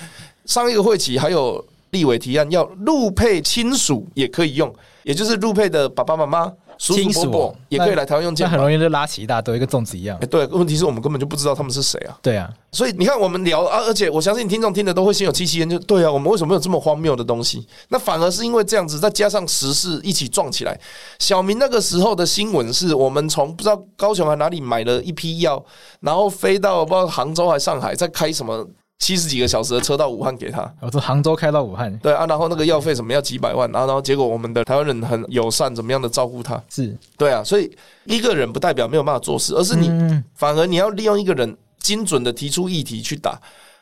[0.46, 6.52] 上一个会期还有立委提案，要入配亲属也可以用，也就是入配的爸爸妈妈。
[6.78, 10.18] 叔叔伯伯也可以来台湾用健保，很容易就拉起一大堆，跟粽子一样。
[10.18, 12.18] 欸、对，问题是我们根本就不知道他们是谁啊。
[12.22, 17.66] 对啊，所以你看，我们聊啊，而且我相信听众听的都会心有戚戚焉，就对啊，我们为什么有这么荒谬的东西？
[17.88, 20.78] 那反而是因为这样子，再加上时事一起撞起来。
[21.18, 25.64] 小明那个时候的新闻是我们从不知道高雄还哪里买了一批药，
[26.00, 28.66] 然后飞到不知道杭州还上海，在开什么。
[29.04, 36.96] 七十几个小时的车到武汉给他，我从杭州开到武汉，对啊，然后那个药费什么要几百万，然后然后结果我们的台湾人很友善，怎么样的照顾他，是。
[37.18, 37.70] 对啊，所以
[38.04, 39.90] 一个人不代表没有办法做事，而是你
[40.34, 43.38] 反而你要利用一个人精准的提出议题去打。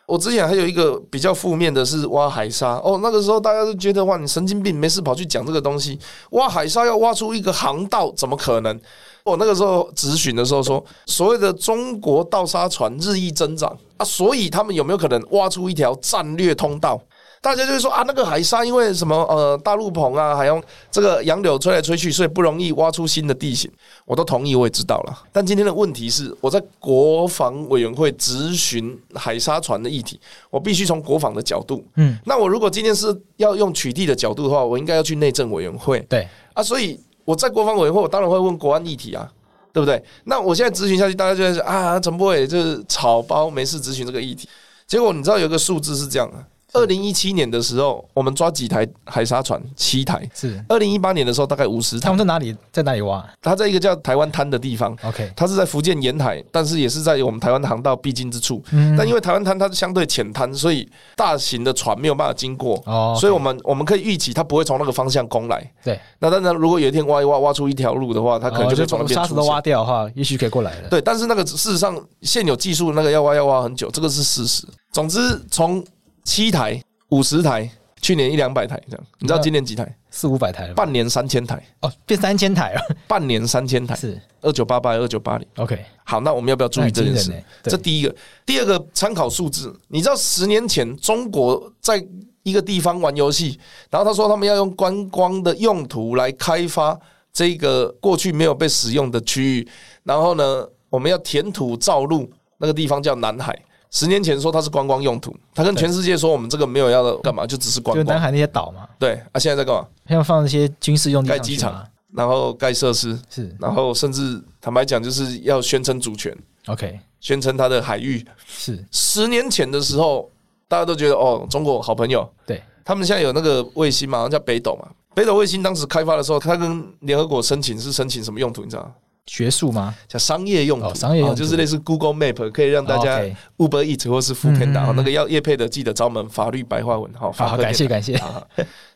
[0.06, 5.98] 我之前还有一个比较负面的是挖海沙哦，那个时候大家都觉得哇，你神经病，没事跑去讲这个东西，
[6.30, 8.78] 挖海沙要挖出一个航道，怎么可能？
[9.24, 17.00] 我那个时候咨询的时候说，所谓的中国盗沙船日益增长啊，所以他们有没有可能挖出一条战略通道？
[17.42, 23.70] 大家就会说啊，那个海沙因为什么呃大陆棚啊，还用这个杨柳吹来吹去，所以不容易挖出新的地形。
[24.06, 25.22] 我都同意，我也知道了。
[25.32, 30.18] 但今天的问题是，我在国防委员会咨询海沙船的议题，
[30.50, 31.84] 我必须从国防的角度。
[31.96, 35.98] 嗯，那我如果今天是要用取缔的角度的话，我应该要去内政委员会。
[36.08, 36.98] 对啊，所以。
[37.24, 39.30] 我在国防委员会，我当然会问国安议题啊，
[39.72, 40.02] 对不对？
[40.24, 44.48] 那我现在咨询下去，大家就在说啊，陈博伟就是草包，没事咨询这个议题。
[44.88, 46.44] 结果你知道有个数字是这样的。
[46.74, 49.62] 二零一七年的时候，我们抓几台海沙船？
[49.76, 50.28] 七台。
[50.34, 50.62] 是。
[50.68, 52.06] 二零一八年的时候，大概五十台。
[52.06, 52.56] 他们在哪里？
[52.72, 53.24] 在哪里挖？
[53.40, 54.96] 他在一个叫台湾滩的地方。
[55.02, 55.30] OK。
[55.36, 58.62] 他是在福建沿海，但是也是在我们台湾航道必经之处。
[58.72, 58.96] 嗯。
[58.96, 62.82] 但因为台湾滩它是相对浅滩，所以大型的船没有办法经过。
[62.86, 63.16] 哦。
[63.20, 65.70] 所以我们我们可以预期，它不会从那个方向攻来。
[65.84, 66.00] 对。
[66.18, 69.06] 那当然，如果有一天挖一挖，挖出一条路的话，它可能就会从。
[69.12, 70.88] 沙子都挖掉的话，也许可以过来了。
[70.88, 74.66] 对，但是那个事实上现有技术，那个要挖要挖很久，这个是事实。
[74.90, 75.84] 总之，从
[76.24, 76.82] 七台。
[77.08, 79.94] 五十台，去年一两百台这样，你知道今年几台？
[80.08, 81.62] 四五百台了，半年三千台。
[81.80, 83.94] 哦，变三千台了， 半年三千台。
[83.94, 84.18] 是。
[84.40, 87.30] 二九八八二九八零，OK，好，那我们要不要注意这件事？
[87.64, 92.02] 这第一个，第二个参考数字，你知道十年前中国在
[92.44, 96.98] 一个地方玩游戏，然后他说他们要用观光的用途来开发
[97.30, 99.68] 这个过去没有被使用的区域，
[100.04, 103.54] 然后呢，我们要填土造路，那个地方叫南海。
[103.92, 108.04] 十年前说它是观光用途，它跟全世界说我们这个没有要干嘛，就只是观光。
[108.04, 108.88] 就南海那些岛嘛。
[108.98, 109.86] 对啊，现在在干嘛？
[110.08, 116.34] 要放一些军事用地，盖机场，然后盖设施，是，然后甚至坦白讲，就是要宣称主权。
[116.68, 118.26] OK，宣称它的海域。
[118.46, 118.82] 是。
[118.90, 120.30] 十年前的时候，
[120.66, 122.26] 大家都觉得哦，中国好朋友。
[122.46, 124.88] 对，他们现在有那个卫星嘛，叫北斗嘛。
[125.14, 128.64] 北斗卫星当时开发的时候，他跟联合国申请是申请什么用途？
[128.64, 128.92] 你知道吗？
[129.26, 129.94] 学术吗？
[130.08, 133.20] 叫商业用途，哦、商业用途、哦、就是类似 Google Map，可以让大家
[133.56, 137.30] Uber Eats 或是 Foodpanda，、嗯、那个要业配的记得找我们法律白话文哈。
[137.32, 138.20] 好，感谢感谢。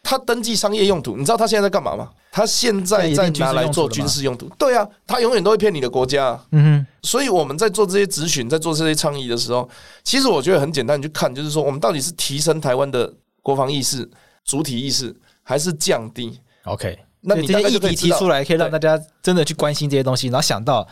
[0.02, 2.10] 他登记商业用途，你知道他现在在干嘛吗？
[2.32, 4.48] 他现在在拿来做军事用途。
[4.58, 6.38] 对啊，他永远都会骗你的国家。
[6.50, 6.86] 嗯哼。
[7.02, 9.68] 所以我们在做这些咨询，在做这些倡议的时候，
[10.02, 13.12] 其实我觉得很简单，你去看，就是说我们到底是提升台湾的
[13.42, 14.08] 国防意识、
[14.44, 16.98] 主体意识，还是降低？OK。
[17.26, 20.86] 那你这些议题提出来，可以让大家真的去关心这些东西，然后想到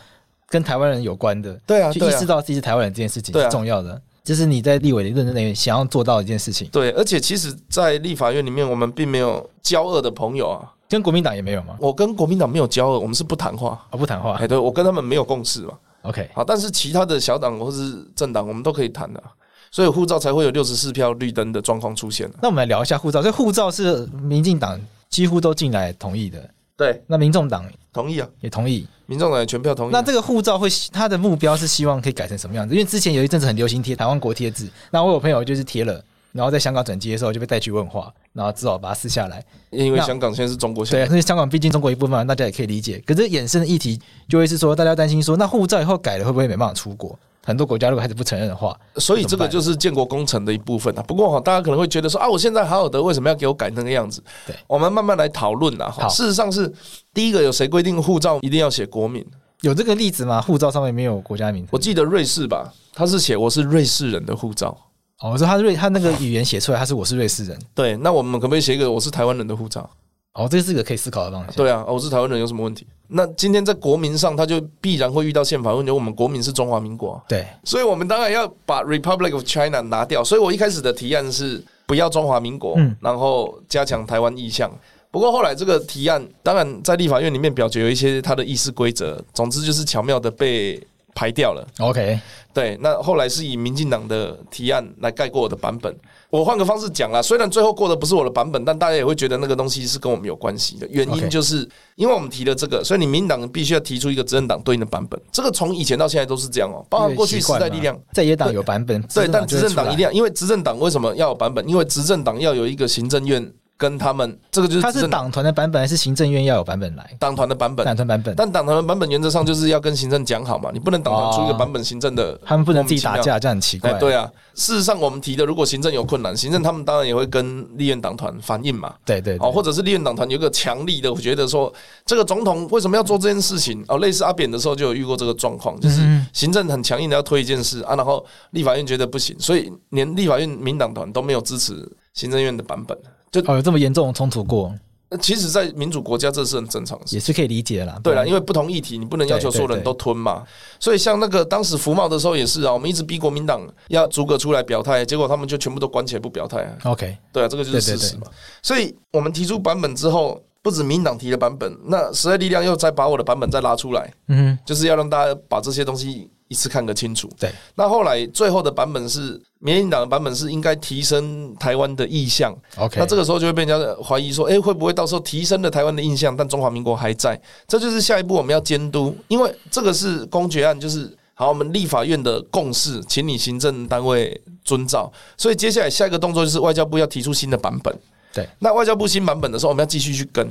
[0.49, 3.99] 跟台湾人有关的，对啊，去意识到自己是台湾人这件事情是重要的。
[4.23, 6.67] 这是你在立委的认真里面想要做到的一件事情。
[6.71, 11.75] 对，而且其实，在立法院里面，我们并没有交恶的朋友啊，跟国民党也没有吗？
[11.79, 14.33] 我跟国民党没有交恶，我们是不谈话啊，不谈话。
[14.33, 15.73] 哎，对，我跟他们没有共识嘛。
[16.01, 19.23] OK，好，但是其他的小党或是政党，我们都可以谈的。
[19.69, 22.27] 所以护照才会有六十四票绿灯的状况出现。
[22.41, 24.79] 那我们来聊一下护照，这护照是民进党
[25.15, 26.49] 几乎都进来同意的。
[26.75, 29.91] 对，那民众党同意啊，也同意，民众党也全票同意。
[29.93, 32.75] 那这个护照会，他的目标是希望可以改成什么样子？
[32.75, 39.41] 因为之前有一阵子很流行贴台湾国贴字，那我有朋友就是贴了，然后在香港转机的时候就被带去问话，然后只好把它撕下来。
[39.69, 43.01] 因为香港现在是中国，对，因为香港毕竟中国一部分，大家也可以理解。
[43.07, 43.97] 可是衍生的议题
[44.27, 47.17] 就会是说，大家担心说，那护照以后改了会不会没办法出国？
[47.45, 51.03] 很多国家如果还是不承认的话，所以这个就是建国工程的一部分啊。
[51.03, 54.19] 不过哈，大家可能会觉得说啊，我现在好好的，为什么要给我改那个样子？
[54.47, 55.93] 对，我们慢慢来讨论啊。
[56.09, 56.73] 事实上是
[57.13, 59.23] 第一个，有谁规定护照一定要写国民？
[59.61, 60.41] 有这个例子吗？
[60.41, 61.69] 护照上面没有国家名字。
[61.71, 64.75] 我记得瑞士吧，他是写我是瑞士人的护照。
[65.19, 67.57] 哦，我说他瑞他那个语言写出来，他是我是瑞士人。
[67.73, 69.89] 对，那我们可不可以写一个我是台湾人的护照？
[70.35, 71.51] 哦，这是一个可以思考的方向。
[71.55, 72.85] 对啊，我是台湾人有什么问题？
[73.07, 75.91] 那今天在国民上，他就必然会遇到宪法问题。
[75.91, 80.23] 我们国民是中华民国，对，所以我们当然要把 Republic of China 拿掉。
[80.23, 84.69] 所以我一开始的提案是不要中华民国，然后加强台湾意向。
[85.09, 91.65] 不过后来这个提案，当然在立法院里面表决有一些它的议事规则，总之就是巧妙的被排掉了。
[91.79, 92.19] OK，
[92.53, 95.95] 对，那后来是以民进党的提案来盖过我的版本。
[96.29, 100.85] 我换个方式讲啦，虽然最后过的不是我的版本，但大家也会觉得那个东西是跟我们有关系的。
[100.91, 105.17] 原因就是因为我们提了这个，所以你民进党必须要提出一个执政党对应的版本。
[105.31, 111.65] 这个从以前到现在都是这样哦，包括过去时代力量在野党有版本，对，但执政党一定要，因为执政党为什么要有版本？
[111.69, 113.53] 因为执政党要有一个行政院。
[113.77, 117.15] 跟他们这个就是他是党团的版本还是行政院要有版本来？
[117.19, 118.33] 党团的版本，党团版本。
[118.35, 123.91] 但党团的版本原则上就是要跟行政讲好嘛，你不能党团出一个版本行政的，他们不能自己打架，这样很奇怪。
[123.99, 128.93] 对啊，事实上我们提的，如果行政有困难，行政他们当然也会跟立院党团反映嘛。
[129.03, 131.73] 对对，哦，或者是立院党团有一个强力的，我觉得说
[132.05, 133.83] 这个总统为什么要做这件事情？
[133.89, 141.73] 哦，类似阿扁的时候就有遇过这个状况，就是行政很强硬的要推一件事啊，然后立法院觉得不行，所以连立法院民党团都没有支持
[142.13, 142.97] 行政院的版本。
[143.41, 144.73] 就哦，有这么严重的冲突过？
[145.21, 147.97] 其实，在民主国家，这是很正常的，也是可以理解啦。
[148.03, 150.43] 对啦，因为不同议题，你不能要求所有人都吞嘛。
[150.79, 156.67] 所以，像那个当时服贸的时候也是啊，我们一直逼国民党要逐个出来表态，结果他们就全部都关起来不表态。
[156.83, 158.23] OK，对啊，这个就是事实嘛。
[158.61, 166.29] 所以我们提出版本之后，不止民党提的版本，那时代力量又再把我的版本再拉出来，嗯，就是要让大家把这些东西。
[166.47, 167.29] 一次看个清楚。
[167.39, 172.55] 对，那后来最后的版本是民进党的版本是应该提升台湾的意向。
[172.77, 177.39] OK，那这个时候就会被人家怀疑说，诶，会不会到时候提升了台湾的印象，但中华民国还在？
[177.67, 185.11] 这就是下一步我们要监督，因为这个是公决案，就是好，我们立法院的共识，请你行政单位遵照。
[185.35, 187.97] 所以接下来下一个动作就是外交部要提出新的版本。
[188.31, 190.47] 对，那外交部新版本的时候，我们要继续去跟。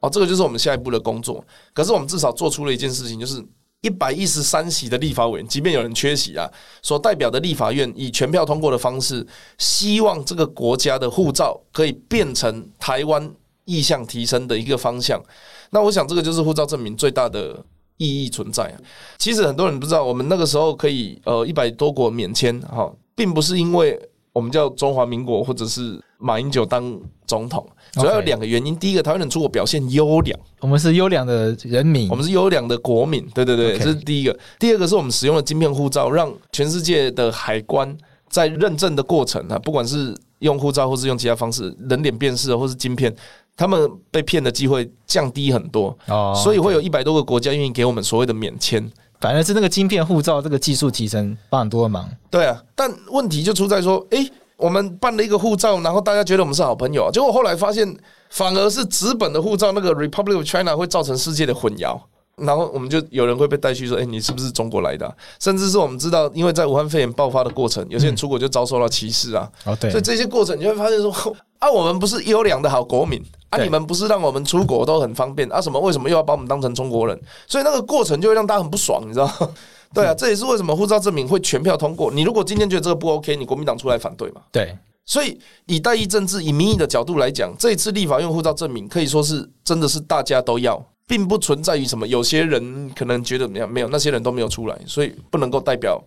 [0.00, 1.42] 哦，这个就是我们下一步的工作。
[1.72, 3.42] 可是我们至少做出了一件事情，就是。
[3.80, 6.50] 一百一十三席的立法委员，即便有人缺席啊，
[6.82, 9.24] 所代表的立法院以全票通过的方式，
[9.56, 13.32] 希望这个国家的护照可以变成台湾
[13.64, 15.22] 意向提升的一个方向。
[15.70, 17.62] 那我想，这个就是护照证明最大的
[17.98, 18.80] 意义存在啊。
[19.16, 23.96] 其实很多人不知道，我们那个时候可以呃一百多国免签哈，并不是因为
[24.32, 27.64] 我们叫中华民国，或者是马英九当总统。
[27.92, 34.36] 主要有两个原因，第一个，台湾人出国表现优良，我们是优良的人民，我们是优良的国民，对对对，这是第一个。
[34.58, 37.96] 第二个是我们使用了晶片护照，让全世界的海关
[38.28, 43.14] 在认证的过程啊，不管是用护照或是用其他方式，人脸辨识或是晶片，
[43.56, 45.96] 他们被骗的机会降低很多。
[46.08, 48.86] 哦，所以会有一百多个国家愿意给我们所谓的免签，
[49.20, 52.08] 反而是那个晶片护照这个技术提升帮很多的忙。
[52.30, 54.30] 对啊，但问题就出在说，诶。
[54.58, 57.96] 我们办了一个护照，然后大家觉得我们是好朋友，结果后来发现，
[58.28, 61.98] 反而是纸本的护照那个 Republic of China 会造成世界的混淆。
[62.36, 65.12] 然后我们就有人会被带去说，哎、欸，你是不是中国来的、啊？
[65.40, 69.50] 甚至是我们知道，因为在武汉肺炎爆发的过程，有些人出国就遭受到歧视啊。
[69.64, 69.90] 哦，对。
[69.90, 71.12] 所以这些过程你会发现说，
[71.58, 75.60] 啊，我们不是优良的好国民啊，你们不是让我们出国都很方便啊？
[75.60, 75.80] 什么？
[75.80, 77.20] 为什么又要把我们当成中国人？
[77.48, 79.50] 所以那个过程就会让大家很不爽，你知道吗？
[79.94, 82.10] 对啊，这也是为什么护照证明会全票通过。
[82.10, 84.42] 你如果今天觉得这个不 OK，你国民党出来反对嘛？
[84.52, 84.76] 对。
[85.04, 90.84] 所以以代议政治、以民意的角度来讲，这一次立法用护照证明可以说是真的是大家都要。
[91.08, 95.98] 并不存在于什么，有些人可能觉得怎么样，没有那些人都没有出来，所以不能够代表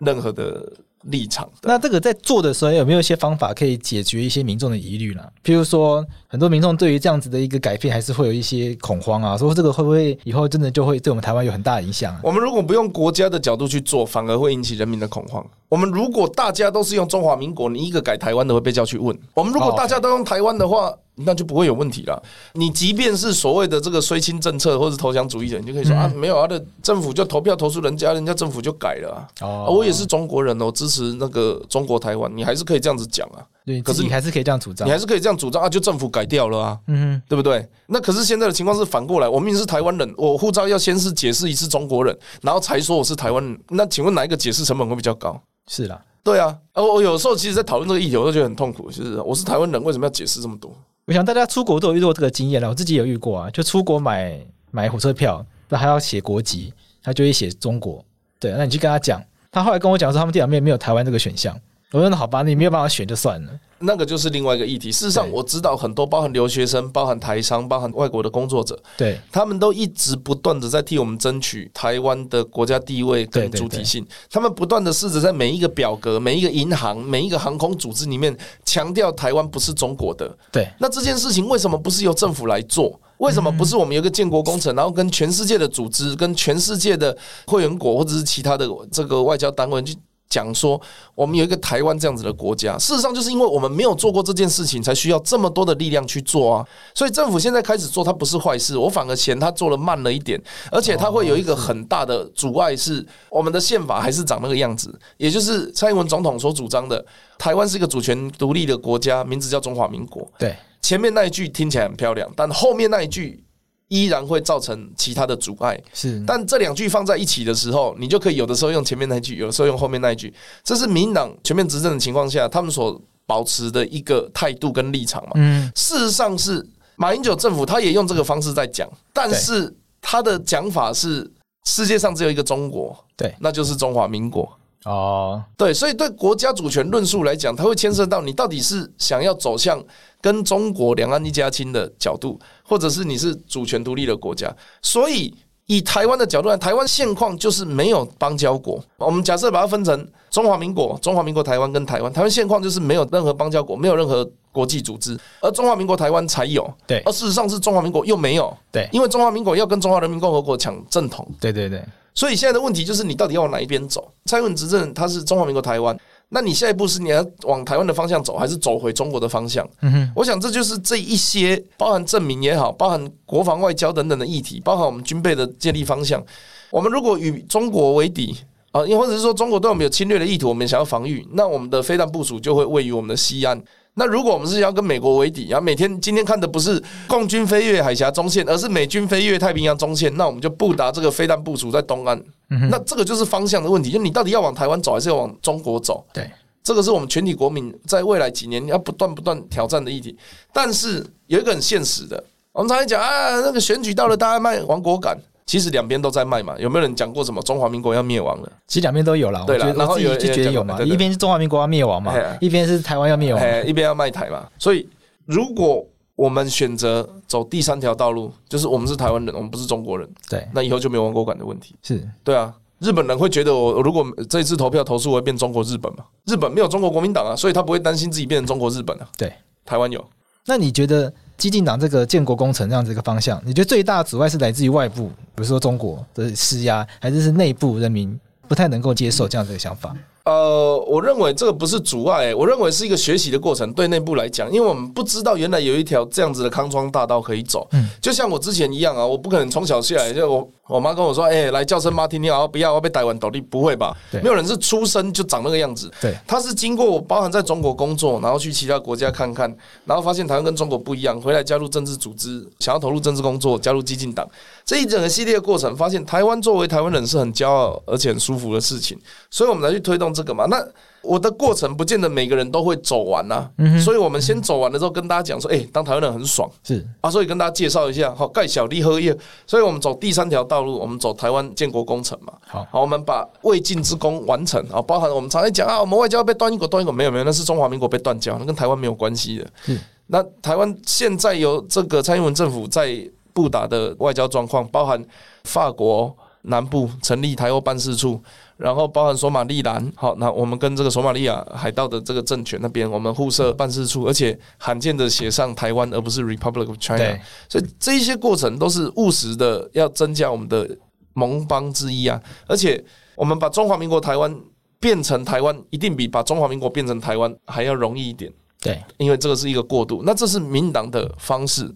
[0.00, 0.70] 任何的
[1.04, 1.48] 立场。
[1.62, 5.22] 那这个在做的时候有没有一些方法可以解决一些民众的疑虑呢？
[5.44, 12.20] 譬如说，很多民众对于这样子的一个改变还是会有一些恐慌啊，说这个会不会以后真的就会对我们台湾有很大的影响啊？
[12.22, 15.44] 我们如果不用国家的角度去做，反而会引起人民的恐慌。
[15.68, 19.16] 我们如果大家都是用中华民国，你一个改台湾的会被叫去问。
[19.34, 20.94] 我们如果大家都用台湾的话。
[21.22, 22.22] 那就不会有问题了。
[22.54, 29.68] 你即便是所谓的这个绥亲政策或者投降主义者，你就可以说啊，没有啊，的政府就投票投诉人家，人家政府就改了啊。
[29.68, 33.46] 我也是中国人哦，支持那个中国台湾，你还是可以这样子讲啊。
[33.64, 37.64] 对，可是你还是可以这样主张，你还是可以这样主张啊，就政府改掉了啊，嗯，对不对？
[37.86, 43.60] 那可是现在的情况是反过来，我明明是台湾人，我护照要先是解释一次中国人，然后才说我是台湾人。
[43.68, 45.40] 那请问哪一个解释成本会比较高？
[45.68, 46.56] 是啦，对啊。
[46.74, 50.74] 我我有时候其实，在讨论这个议题，我都觉得很痛苦，就是我是台湾人，为什么要解释这么多？
[51.06, 53.50] 我想大家出国都有遇到这个经验了，我自己有遇过啊。
[53.50, 56.72] 就出国买买火车票，那还要写国籍，
[57.02, 58.04] 他就会写中国。
[58.38, 61.58] 对，那你去跟他讲，他后来跟我讲说，他们电脑里面没有台湾这个选项。
[61.92, 63.52] 我说那好吧，你没有办法选就算了。
[63.80, 64.92] 那个就是另外一个议题。
[64.92, 74.06] 事实上，我知道很多，包含留学生、包含台商、包含外国的工作者，对，他们都一直不断的在替我们争取台湾的国家地位跟主体性。
[74.30, 80.32] 他们不断的试着在每一个表格、每一个银行、每一个航空组织里面强调台湾不是中国的。
[80.52, 83.00] 对，那这件事情为什么不是由政府来做？
[83.20, 89.96] 为什么不是我们有个建国工程，然后跟全世界的组织、跟全世界的会员国或者是其他的这个外交单位去？
[90.30, 90.80] 讲说
[91.16, 96.64] 我们有一个台湾这样子的国家，事实上就是因为我们没有做过这件事情，才需要这么多的力量去做啊。
[96.94, 107.04] 所以政府现在开始做，它不是坏事，我反而嫌它做的慢了一点，而且它会有一个很大的阻碍，是我们的宪法还是长那个样子，也就是蔡英文总统所主张的，
[107.36, 110.24] 台湾是一个主权独立的国家，名字叫中华民国。
[110.38, 113.44] 对，前面那一句听起来很漂亮，但后面那一句。
[113.92, 116.22] 依然会造成其他的阻碍，是。
[116.24, 120.32] 但这两句放在一起的时候，你就可以有的时候用前面那一句，有的时候用后面那一句。
[120.62, 125.32] 这是民党全面执政的情况下，他们所保持的一个态度跟立场嘛。
[125.34, 125.68] 嗯。
[125.74, 126.64] 事实上是
[126.94, 131.28] 马英九政府他也用这个方式在讲，但是他的讲法是
[131.64, 134.48] 世界上只有一个中国，对，那就是中华民国。
[134.84, 139.82] 哦，对，所以对国家主权论述来讲，它会牵涉到你到底是想要走向
[140.20, 144.54] 跟中国两岸一家亲的角度，或者是你是主权独立的国家。
[144.82, 145.34] 所以
[145.66, 148.82] 以台湾的角度来，台湾现况就是没有邦交国。
[148.98, 156.68] 我们假设把它分成中华民国、中华民国台湾跟台湾，台湾现况就是没有任何邦交国，没有任何国际组织，而中华民国台湾才有。
[156.86, 158.56] 对，而事实上是中华民国又没有。
[158.72, 161.26] 对，因为中华民国要跟中华人民共和国抢正统。
[161.40, 161.82] 对对对。
[162.12, 164.12] 所以现在的问题就是，你到底要往哪一边走？
[164.24, 165.96] 蔡英文执政，他是中华民国台湾，
[166.32, 169.68] 那你下一步是你要往台湾的方向走，还是走回中国的方向？
[169.82, 176.24] 嗯哼，我想这就是这一些包含证明也好，包含国防外交等等的议题，包含我们军备的建立方向。
[176.70, 178.36] 我们如果与中国为敌
[178.70, 183.60] 啊，又或者是说中国对我们有侵略的意图，我们想要防御，那我们的飞弹部署就会位于我们的西岸。
[183.94, 192.22] 那如果我们是要跟美国为敌，然后每天今天看的不是共军飞越海峡中线，而是美军飞越太平洋中线，那我们就不达这个飞弹部署在东岸。
[192.70, 196.04] 那这个就是方向的问题，就你到底要往台湾走，还是要往中国走？
[196.12, 196.28] 对，
[196.62, 200.16] 这个是我们全体国民在未来几年要不断不断挑战的议题。
[200.52, 205.16] 但是有一个很现实的，我们常常讲啊，那个选举到了，大家卖亡国感。
[205.46, 208.52] 其实两边都在卖嘛，有没有人讲过什么中华民国要灭亡了？
[208.68, 214.46] 其实两边都有了，对了，然后有就觉得有嘛，一边是中华民国要灭亡嘛，一边是台湾要灭亡，一边要卖台嘛。
[214.60, 214.88] 所以
[215.24, 215.84] 如果
[216.20, 221.74] 我们选择走第三条道路，就是我们是台湾人，我们不是中国人，对，那以后就没有亡国感的问题。
[221.82, 226.04] 是对啊，日本人会觉得我如果这一次投票投诉，我会变中国日本嘛？
[226.26, 229.08] 日本没有中国国民党啊，所以他不会担心自己变成中国日本啊。
[229.16, 229.32] 对，
[229.64, 230.04] 台湾有。
[230.46, 231.12] 那你觉得？
[231.40, 239.96] 激进党这个建国工程这样子一个方向，你觉得最大的阻碍是来自于外部，比如说中国的施压，还是是内部人民不太能够接受这样子的想法？
[240.30, 243.72] 呃，我认为这个不是阻碍、欸，我认为是一个学习的过程。
[243.72, 247.66] 对内部来讲，因为我们不知道原来有一条这样子的康庄大道可以走。
[247.72, 253.96] 嗯，就像我之前一样啊，我不可能从小下来就我我妈跟我说，哎、欸，来叫声妈听听啊，不要我要被逮完倒地，不会吧？
[254.12, 255.90] 没有人是出生就长那个样子。
[256.00, 259.52] 对，他是经过我包含在中国工作，然后去其他国家看看，
[259.84, 264.28] 然后发现台湾跟中国不一样，回来加入政治组织，想要投入政治工作，加入激进党。
[264.70, 268.96] 这一整个系列的过程，发现台湾作为台湾人是很骄傲而且很舒服的事情，
[269.28, 270.46] 所以我们才去推动这个嘛。
[270.46, 270.64] 那
[271.02, 273.50] 我的过程不见得每个人都会走完呐、啊，
[273.84, 276.86] 所以我们先走完了之后，跟大家讲说，哎，当台湾人很爽，是。
[277.00, 279.12] 啊，所以跟大家介绍一下，好，盖小弟喝业，
[279.44, 284.64] 所以我们走第三条道路，我们走台湾建国工程嘛，好，好，我们把未尽之功完成。
[284.70, 293.04] 啊，包含我们常常讲啊，我们外交被断一国断一国，没有没有，那是中华民国被断交，那跟台湾没有关系的，那台湾现在有这个蔡英文政府在。
[293.32, 295.04] 布达的外交状况，包含
[295.44, 298.18] 法国南部成立台欧办事处，
[298.56, 307.18] 然后包含索马利兰，好，那我们跟这个索马利亚海盗的这个政权那边，我们互设办事处，而且罕见的写上台湾，而不是 Republic of China，
[307.48, 310.78] 所以这一些过程都是务实的，要增加我们的
[311.12, 312.82] 盟邦之一啊，而且
[313.16, 314.34] 我们把中华民国台湾
[314.78, 318.32] 变成台湾，一定比把中华民国变成台湾还要容易一点。
[318.60, 321.70] 对，因为这个是一个过渡，那这是民进党的方式，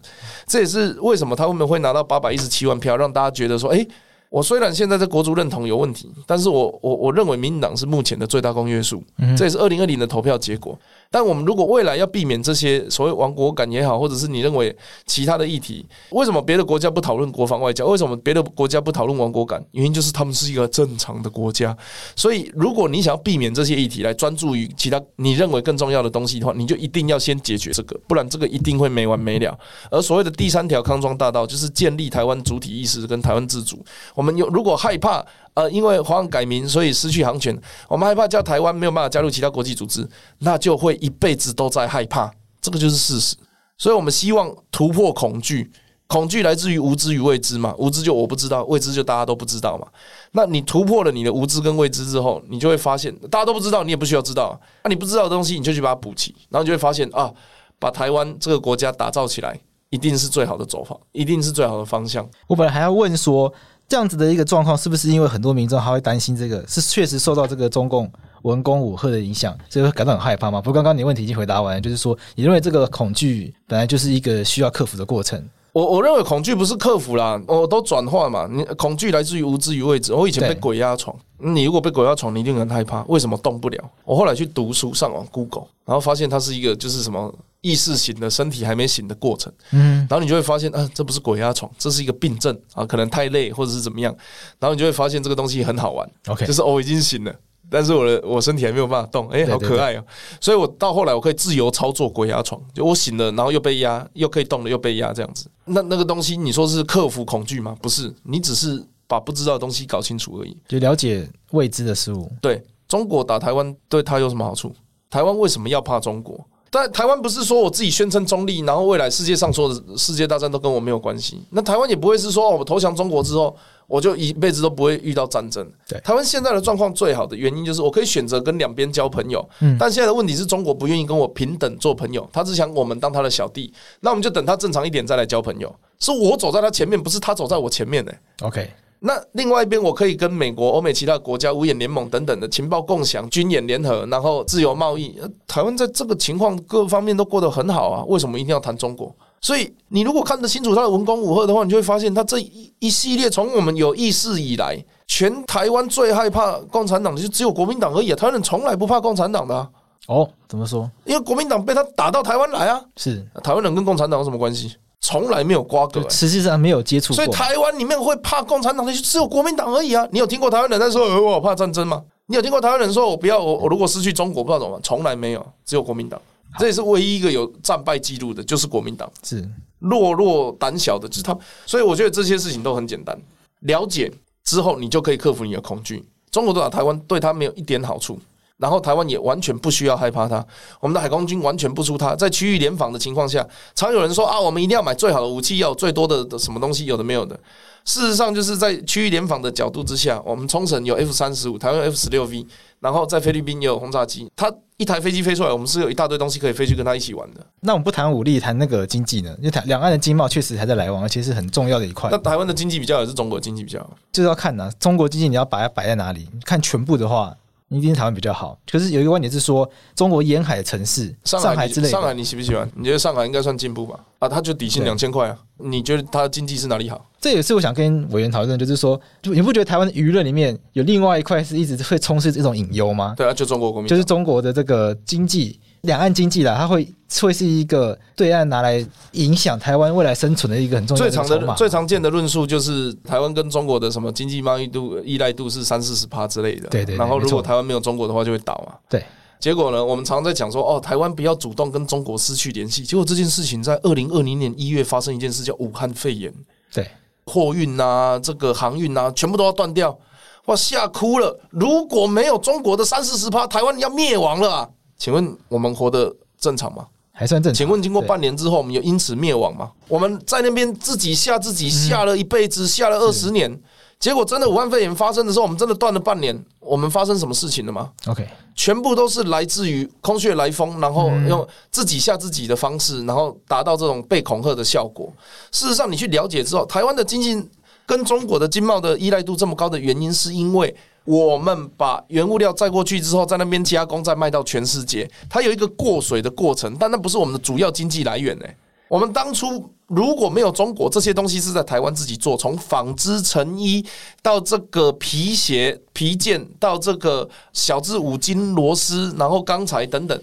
[0.47, 3.89] 这也是为什么他后面会拿到八百一十七万票，让大家觉得说，诶，
[4.29, 9.03] 我虽然现在在国足认同有问题，但是我我我认为民进党是目前的最大公约数，
[9.37, 10.79] 这也是二零二零的投票结果。
[11.15, 17.87] 但我们如果未来要避免这些所谓亡国感也好，或者是你认为其他的议题，为什么别的国家不讨论国防外交？
[17.87, 19.65] 为什么别的国家不讨论亡国感？
[19.71, 21.77] 原因就是他们是一个正常的国家。
[22.17, 29.57] 所以，如果你想要避免这些议题，来专注于其他你认为更重要的东西的话，你就一定要先解决这个，不然这个一定会没完没了。
[29.93, 33.79] 而所谓的第三条康庄大道，就是建立台湾主体意识跟台湾自主。
[34.17, 35.25] 我们有如果害怕。
[35.55, 37.57] 呃，因为华航改名，所以失去航权。
[37.89, 40.07] 我们害怕叫台湾没有办法加入其他国际组织，
[40.41, 42.29] 那就会一辈子都在害怕，
[42.61, 43.37] 这个就是事实。
[43.79, 45.71] 所以我们希望突破恐惧，
[46.09, 49.87] 恐惧来自于无知与未知嘛，无知就我不知道，未知就大家都不知道嘛。
[50.33, 54.61] 那你突破了你的无知跟未知之后，你就会发现大家都不知道，你也不需要知道。
[54.83, 57.33] 那你不知道的东西，你就去把它补齐，然后你就会发现啊，
[57.79, 59.57] 把台湾这个国家打造起来，
[59.91, 62.29] 一定是最好的走法，一定是最好的方向。
[62.49, 63.53] 我本来还要问说。
[63.89, 68.11] 这样子的一个状况，是不是因为很多民众还会担心这个是确实受到这个中共
[68.43, 70.61] 文攻武吓的影响，所以会感到很害怕吗？
[70.61, 75.43] 不过刚刚你问题已经回答完，就是说你认为这个恐惧本来就是一个需要克服的过程。
[75.73, 78.47] 我我认为恐惧不是克服啦，我都转化嘛。
[78.49, 80.15] 你恐惧来自于无知与未知。
[80.15, 83.03] 我以前被鬼压床，你如果被鬼压床，你一定很害怕。
[83.09, 83.91] 为什么动不了？
[84.05, 89.51] 我后来去读书，上网 Google，然后发现它是一个就是什么意识醒的身体还没醒的过程。
[89.73, 94.15] 嗯，然后你就会发现啊，这不是鬼压床，这是一个病症啊，可能太累或者是怎么样。
[94.59, 96.09] 然后你就会发现这个东西很好玩。
[96.27, 97.35] OK，就是我已经醒了。
[97.71, 100.07] 但是我的我身体还没有办法动，哎、欸，好可爱哦、喔！
[100.39, 105.51] 所以我到后来我可以自由操作鬼压床，就我醒了，然后又被压，又可以动了，又被压这样子。
[105.65, 107.75] 那那个东西，你说是克服恐惧吗？
[107.81, 112.31] 不是，你只是把不知道的东西搞清楚而已，就了解未知的事物。
[112.43, 114.73] 对，中国打台湾对他有什么好处？
[115.09, 116.39] 台湾为什么要怕中国？
[116.75, 121.41] 但台湾不是说我自己宣称中立，然后未来世界上所有的世界大战都跟我没有关系。
[121.51, 123.57] 那台湾也不会是说我投降中国之后。
[123.87, 125.63] 我就一辈子都不会遇到战争。
[125.87, 129.47] 对，台湾现在的状况最好的原因就是我可以选择跟两边交朋友。
[129.61, 133.71] 嗯，但现在的问题是中国不愿意跟我平等做朋友，他只想我们当他的小弟。
[134.01, 135.71] 那我们就等他正常一点再来交朋友。
[135.99, 138.13] 是我走在他前面，不是他走在我前面呢。
[138.41, 138.71] OK，
[139.07, 145.15] 那另外一边我可以跟美国、欧美其他国家五眼联盟等等的情报共享、军演联合，然后自由贸易。
[145.47, 149.15] 台湾在这个情况各方面都过得很好啊，为什么一定要谈中国？
[149.43, 158.17] 所以，你如果看得清楚他的文攻武赫的话，你就会发现，他这一一系列从我们有意识以来，全台湾最害怕共产党的就只有国民党而已啊！
[158.17, 159.69] 台湾人从来不怕共产党的啊。
[160.07, 160.91] 哦，怎么说？
[161.05, 162.83] 因为国民党被他打到台湾来啊。
[162.97, 164.75] 是台湾人跟共产党有什么关系？
[165.05, 167.17] 从来没有瓜葛，实际上没有接触过。
[167.17, 170.09] 所以台湾里面会怕共产党的就只有国民党而已啊！
[170.11, 172.03] 你有听过台湾人在说“呃，我怕战争”吗？
[172.25, 174.81] 你有听过台湾人说“我不要我我如果失去中国不知道怎么办”？
[174.83, 176.19] 从来没有，只有国民党。
[176.59, 179.47] 这也是唯一一个有战败记录的，就是国民党是
[179.83, 181.37] 懦弱胆小的，就是他。
[181.67, 183.15] 所以我觉得这些事情都很简单，
[183.61, 184.11] 了解
[184.43, 186.03] 之后你就可以克服你的恐惧。
[186.31, 188.19] 中国都打台湾，对他没有一点好处，
[188.59, 190.45] 然后台湾也完全不需要害怕它。
[190.81, 197.39] 我们的海空军完全不出它，在区域联防的情况下，常有人说啊，我们一定要买最好的武器，要有最多的的什么东西，有的没有的。
[197.85, 202.47] 事实上，就是在区域联防的角度之下，我们冲绳有 F 三十五，台湾有 F 十六 V，
[202.81, 204.27] 然后在菲律宾也有轰炸机。
[204.35, 207.47] 它一台飞机飞出来，我们是有一大堆东西可以飞去跟它一起玩的。
[207.61, 209.35] 那我们不谈武力，谈那个经济呢？
[209.37, 212.09] 因为台两岸的经贸确实还在来往，而且是很重要的一块。
[212.11, 213.91] 那台湾的经济比较好，还是中国的经济比较好？
[214.11, 216.27] 就是要看呐，中国经济你要把它摆在哪里？
[216.47, 217.37] 看全部的话，
[217.75, 218.59] 一定是台湾比较好。
[218.71, 222.69] 可是有一个观点是说，中国沿海的城市，上海，上海之类的，上海你喜不喜欢？
[222.77, 223.99] 你觉得上海应该算进步吧？
[224.19, 227.05] 啊，它就底薪两千块啊，你觉得它的经济是哪里好？
[227.25, 233.15] 这也是我想跟委员讨论，就是说，就你不觉得台湾舆论里面有另外一块是一直会充斥这种隐忧吗？
[233.17, 236.87] 对啊，就中国国民，就是中国的这个经济，两岸经济啦，它会
[237.23, 241.11] 会是一个对岸拿来影响台湾未来生存的一个很重要的。
[241.11, 246.69] 最常的最常见的论述就是台湾跟中国的什么经济贸易度依赖度是三四十趴之类的。
[246.69, 246.97] 对，对对。
[246.99, 248.75] 然后如果台湾没有中国的话，就会倒嘛。
[248.91, 249.03] 对。
[249.41, 252.83] 结果呢，我们常常在讲说，哦，台湾不要主动跟中国失去联系。
[252.83, 256.31] 结果这件事情在二零二零年一月发生一件事，叫武汉肺炎。
[256.71, 256.87] 对。
[257.27, 259.99] 货运呐，这个航运呐，全部都要断掉，
[260.47, 261.39] 哇，吓哭了！
[261.51, 264.69] 如果没有中国的三四十趴，台湾要灭亡了啊！
[264.99, 266.87] 请问我们活得正常吗？
[267.13, 267.57] 还算正常。
[267.57, 269.71] 请问经过半年之后，我们有因此灭亡吗？
[269.89, 273.61] 我们在那边自己吓自己，吓了一辈子，吓了二十年。
[273.99, 276.39] 结果真的武汉肺炎发生的时候，我们真的断了半年。
[276.61, 285.13] 我们发生什么事情了吗？OK，全部都是来自于空穴来风，然后用自己吓自己的方式，然后达到这种被恐吓的效果。
[285.53, 287.51] 事实上，你去了解之后，台湾的经济
[287.85, 290.75] 跟中国的经贸的依赖度这么高的原因，是因为
[291.05, 298.47] 我们把原物料载过去之后，在那边加工，再卖到全世界，它有一个过水的过程，但那不是我们的主要经济来源呢。
[298.89, 303.85] 我们当初如果没有中国，这些东西是在台湾自己做，从纺织成衣
[304.23, 310.21] 到这个皮鞋、皮件，到这个小至五金螺丝，然后钢材等等。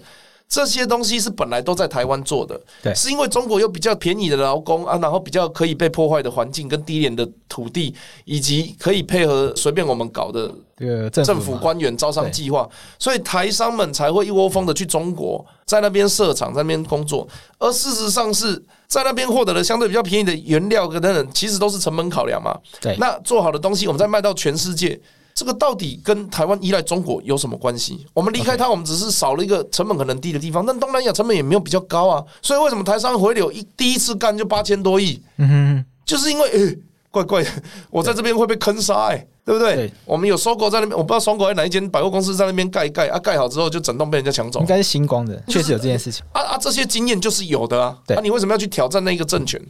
[0.52, 7.94] 这些东西是本来都在台湾做的，对，是因为中国有比较便宜的劳工啊，然后比较可以被破坏的环境跟低廉的土地，
[8.26, 17.26] 以及可以配合随便我们搞的这个政府官员招商计划，所以台商们才会一窝蜂的去中国，在那边设厂，在那边工作。
[17.58, 22.54] 而事实上是在那边获得了相对比较便宜的原料等等，其实都是成本考量嘛。
[22.78, 25.00] 对，那做好的东西，我们再卖到全世界。
[25.34, 28.06] 这个到底跟台湾依赖中国有什么关系？
[28.12, 32.22] 我们离开它，我们只是少了一个成本可能低的地方，但东南亚成本也没有比较高啊。
[32.42, 35.20] 所以为什么台商回流一第一次干就八千多亿？
[35.38, 36.78] 嗯哼，就是因为诶，
[37.10, 37.50] 怪怪的，
[37.90, 39.74] 我在这边会被坑杀哎，对不对？
[39.74, 47.96] 对，我们有收购在那边，我不知道收购在哪一间百货公司在那边盖一盖啊，盖好之后就整栋被人家抢走，应该是星光的，确实有这件事情啊啊，这些经验就是有的啊。
[48.06, 49.60] 对，啊，你为什么要去挑战那个政权？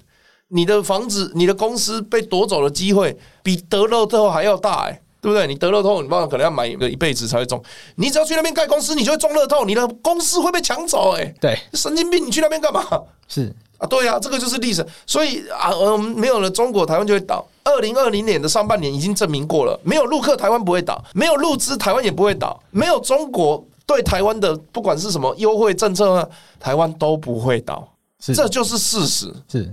[0.48, 5.00] 你的房子、你的公司被夺走的机会比得乐透还要大哎。
[5.22, 5.46] 对不对？
[5.46, 7.62] 你得乐透，你爸爸可能要买一个一辈子才会中。
[7.94, 11.12] 你只要去那边盖公司，你就会中乐透，你的公司会被抢走。
[11.12, 12.26] 哎，对，神经病！
[12.26, 12.84] 你去那边干嘛？
[13.28, 14.84] 是啊，对呀、啊，这个就是历史。
[15.06, 17.46] 所以啊，我们没有了中国，台湾就会倒。
[17.62, 27.88] 二零二零年的上半年已经证明过了，没有陆客，台湾不会倒；没有陆资，台湾也不会倒；没有中国对台湾的不管是什么优惠政策啊，台湾都不会倒。
[28.18, 29.32] 是，这就是事实。
[29.48, 29.72] 是。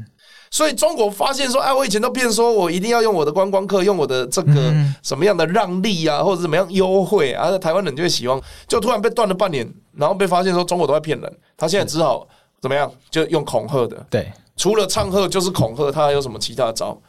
[0.51, 4.73] 所以中国发现说，哎，我以前都骗说我一定要用我的观光客，用我的这个
[5.03, 8.39] 什么样的让利啊，或者怎么样优惠啊，台湾人就会喜欢。
[8.67, 12.27] 就突然被断了半年，然后被发现说中国都在骗人，他现在只好
[12.61, 14.05] 怎么样，就用恐吓的。
[14.09, 16.99] 对，除了唱和就是恐吓，他还有什么其他的招？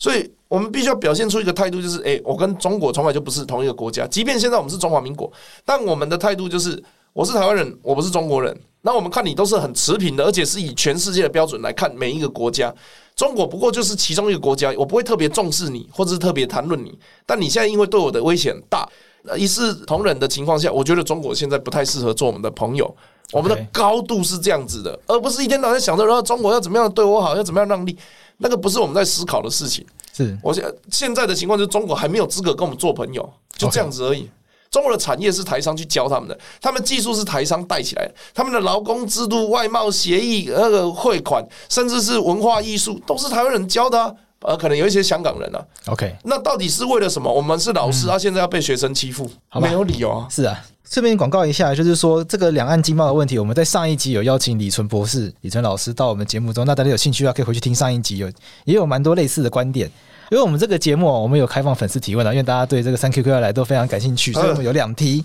[0.00, 5.30] 所以我们必须要表现出一个态度，就是哎，我跟中国从来就不是同一个国家，即便现在我们是中华民国，
[5.64, 6.80] 但我们的态度就是
[7.18, 8.56] 我是台湾人，我不是中国人。
[8.82, 12.72] 那我们看你都是很持平的，而且是以全世界的标准来看每一个国家。
[13.16, 16.96] 中国不过就是其中一个国家，我不会特别重视你，或者是特别谈论你。
[17.26, 18.88] 但你现在因为对我的威胁很大，
[19.36, 22.94] 一视同仁的情况下，我觉得中国现在不太适合做我们的朋友。
[23.32, 27.98] 我们的高度是这样子的，而不是一天到晚想着然后中国要怎么样对我好，要怎么样让利，
[28.36, 29.84] 那个不是我们在思考的事情。
[30.14, 34.30] 是我现现在的情况就是中国还没有资格跟我们做朋友，就这样子而已。
[34.70, 44.12] 中国的产业是台商去教他们的，他们技术是台商带起来的，他们的劳工制度、外贸协议、那个汇款，甚至是文化艺术，都是台湾人教的啊。
[44.40, 45.60] 呃，可能有一些香港人啊。
[45.86, 47.32] OK，那到底是为了什么？
[47.32, 49.28] 我们是老师，啊、现在要被学生欺负，
[49.60, 50.28] 没有理由啊。
[50.30, 58.28] 是啊，顺便广告一下，就是说这个两岸经贸的问题，我们在上一集有邀请李纯博士、李纯老师到我们节目中，那大家有兴趣的话，可以回去听上一集，有
[58.64, 59.90] 也有蛮多类似的观点。
[60.30, 65.24] 因为我们这个节目，我们有开放粉丝提问的，因为大家对这个三 Q Q 要来都非常感兴趣，所以我们有两题。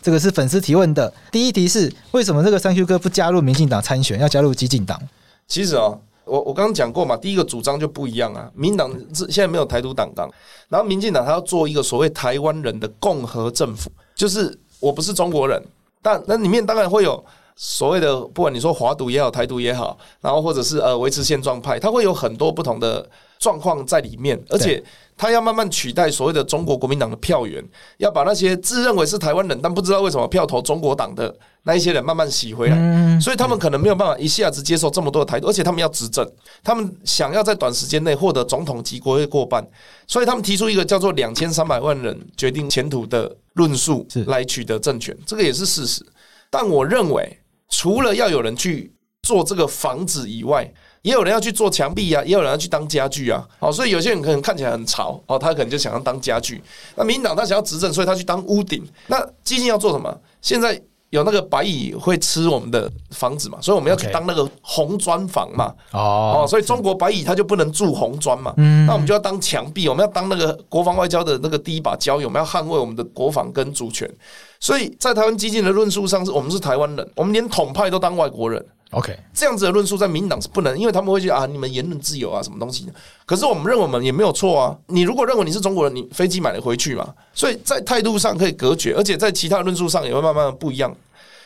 [0.00, 5.00] 这个是粉丝提问的，第一题是为什么这个三 Q 哥不加入民进党参选，要加入激进党？
[5.48, 5.92] 其实啊，
[6.24, 8.48] 我我刚刚讲过嘛，第一个主张就不一样啊。
[8.54, 10.30] 民党现在没有台独党纲，
[10.68, 15.60] 然后民进党他要做一个所谓台湾人的共和政府，就是我不是中国人，
[16.00, 17.22] 但那里面当然会有
[17.56, 23.08] 所谓的，不管你说华独也好，台独也好，然后或者是呃维持现状派，它会有很多不同的。
[23.40, 24.82] 状况在里面，而且
[25.18, 27.62] 他要慢慢取代所谓的中国国民党的票源，
[27.98, 31.34] 要把那些自认为是台湾人但不知道为什么票投中国党的
[31.64, 33.20] 那一些人慢慢洗回来。
[33.20, 36.26] 所以他们可能没有办法一下子接受这么多的台独，而且他们要执政，
[36.62, 39.66] 他们想要在短时间内获得总统级国会过半，
[40.06, 46.02] 所以他们提出一个叫做两千三百万人决定前途的论述来取得政权，这个也是事实。
[46.48, 47.38] 但我认为，
[47.76, 50.72] 除了要有人去做这个房子以外，
[51.02, 53.44] 也有人要去做墙壁啊，也有人要去当家具啊。
[53.58, 56.62] 好，所以有些人可能看起来很潮哦，他可能就想要当家具。
[56.94, 58.84] 那民党他想要执政，所以他去当屋顶。
[59.08, 60.20] 那基金要做什么？
[60.40, 60.80] 现在。
[61.14, 65.72] 有那个白蚁会吃我们的房子嘛，所以我们要去当那个红砖房嘛。
[65.92, 68.52] 哦、oh, 所以中国白蚁它就不能住红砖嘛。
[68.56, 74.10] 嗯，那我们就要当墙壁，我们要当那个国防外交的那个第一把交椅，我们要捍卫我们的国防跟主权。
[74.58, 78.64] 所以在台湾激进的论述上，是我们是台湾人，我们连统派都当外国人。
[78.94, 82.88] OK，这样子的论述在民进党是不能，因为他们会觉得啊，你们言论自由啊，什么东西？
[83.26, 84.78] 可是我们认为我们也没有错啊。
[84.86, 87.12] 你如果认为你是中国人，你飞机买了回去嘛。
[87.32, 90.94] 所以在态度上可以隔绝，而且在其他论述上也会慢慢的不一样。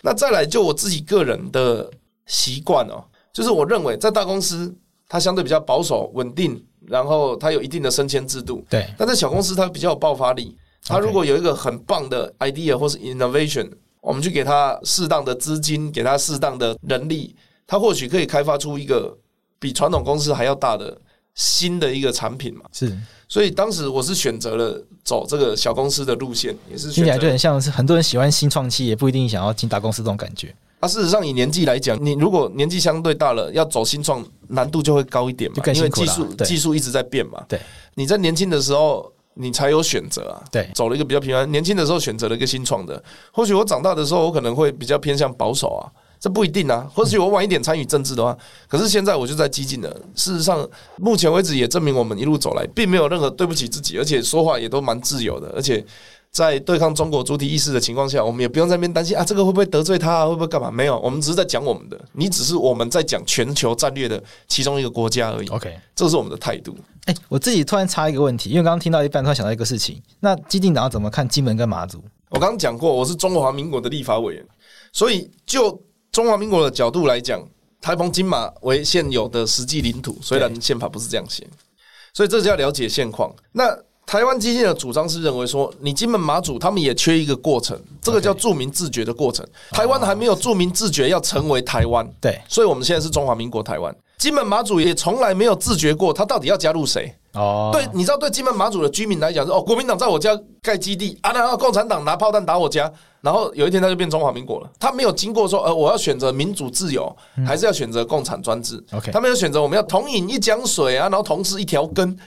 [0.02, 1.90] 那再来，就我自己个人的
[2.26, 4.74] 习惯哦，就是我认为在大公司
[5.08, 8.64] 它相对比较保守稳定，然后它有一定的升迁制度。
[8.68, 10.56] 对，但在小公司它比较有爆发力。
[10.84, 13.68] 它如果有一个很棒的 idea 或是 innovation，
[14.08, 17.36] 我们去给他适当的资金，给他适当的人力，
[17.66, 19.14] 他或许可以开发出一个
[19.58, 20.98] 比传统公司还要大的
[21.34, 22.62] 新的一个产品嘛。
[22.72, 22.96] 是。
[23.28, 30.54] 所以当时我是选择了走这个小公司的路线，也是听起来就很像是很多人喜欢新创期，也不一定想要进大公司这种感觉。
[30.80, 37.44] 啊，事实上以年纪来讲，你如果年纪相对大了，要走新创难度就会高一点嘛，因为技术技术一直在变嘛。
[37.46, 37.60] 对，
[37.94, 40.42] 你在年轻的时候你才有选择啊。
[40.50, 45.86] 对，走了一个比较平安，年轻的时候选择了一个新创的，或许我长大的时候我可能会比较偏向保守啊。
[46.20, 48.36] 这不一定啊，或许我晚一点参与政治的话，
[48.66, 49.88] 可是现在我就在激进了。
[50.16, 55.48] 事实上，目前为止也证明我们一路走来，并没有任何对不起自己，而且说话也都蛮自由的。
[55.54, 55.84] 而且
[56.30, 60.70] 在对抗中国主体意识的情况下，我们也不用在那边担心啊，这个会不会得罪他啊，会不会干嘛？
[60.70, 62.00] 没有，我们只是在讲我们的。
[62.12, 65.48] 你只是我们在讲全球战略的其中一个国家而已。
[65.48, 66.76] OK，这是我们的态度。
[67.06, 70.00] 哎，我自己突然插一个问题，因为刚刚听到一半，突然想到一个事情。
[70.20, 72.02] 那基进党要怎么看金门跟马祖？
[72.30, 74.46] 我刚刚讲过，我是中华民国的立法委员，
[74.92, 75.82] 所以就。
[76.10, 77.46] 中华民国的角度来讲，
[77.82, 81.46] 台澎金马为现有的实际领土，虽然宪法不是这样写，
[82.14, 83.30] 所以这就要了解现况。
[83.52, 83.78] 那
[84.08, 89.46] 台湾基进的主张是认为说，你金门马祖他们也缺一个过程，这个叫著名自觉的过程。
[89.70, 93.94] 台湾还没有著名自觉要成为台湾，对，所以我们现在是中华民国台湾。
[94.16, 97.14] 金门马祖也从来没有自觉过，他到底要加入谁？
[97.34, 100.30] 哦，对，你知道，对金门马祖的居民来讲，是哦，国民党在我家
[100.62, 102.90] 盖基地啊，然后共产党拿炮弹打我家，
[103.20, 104.70] 然后有一天他就变中华民国了。
[104.80, 107.14] 他没有经过说，呃，我要选择民主自由，
[107.46, 112.18] 还是要选择共产专制？OK，他没有选择，我们要同饮一江水啊，然后同吃一条根。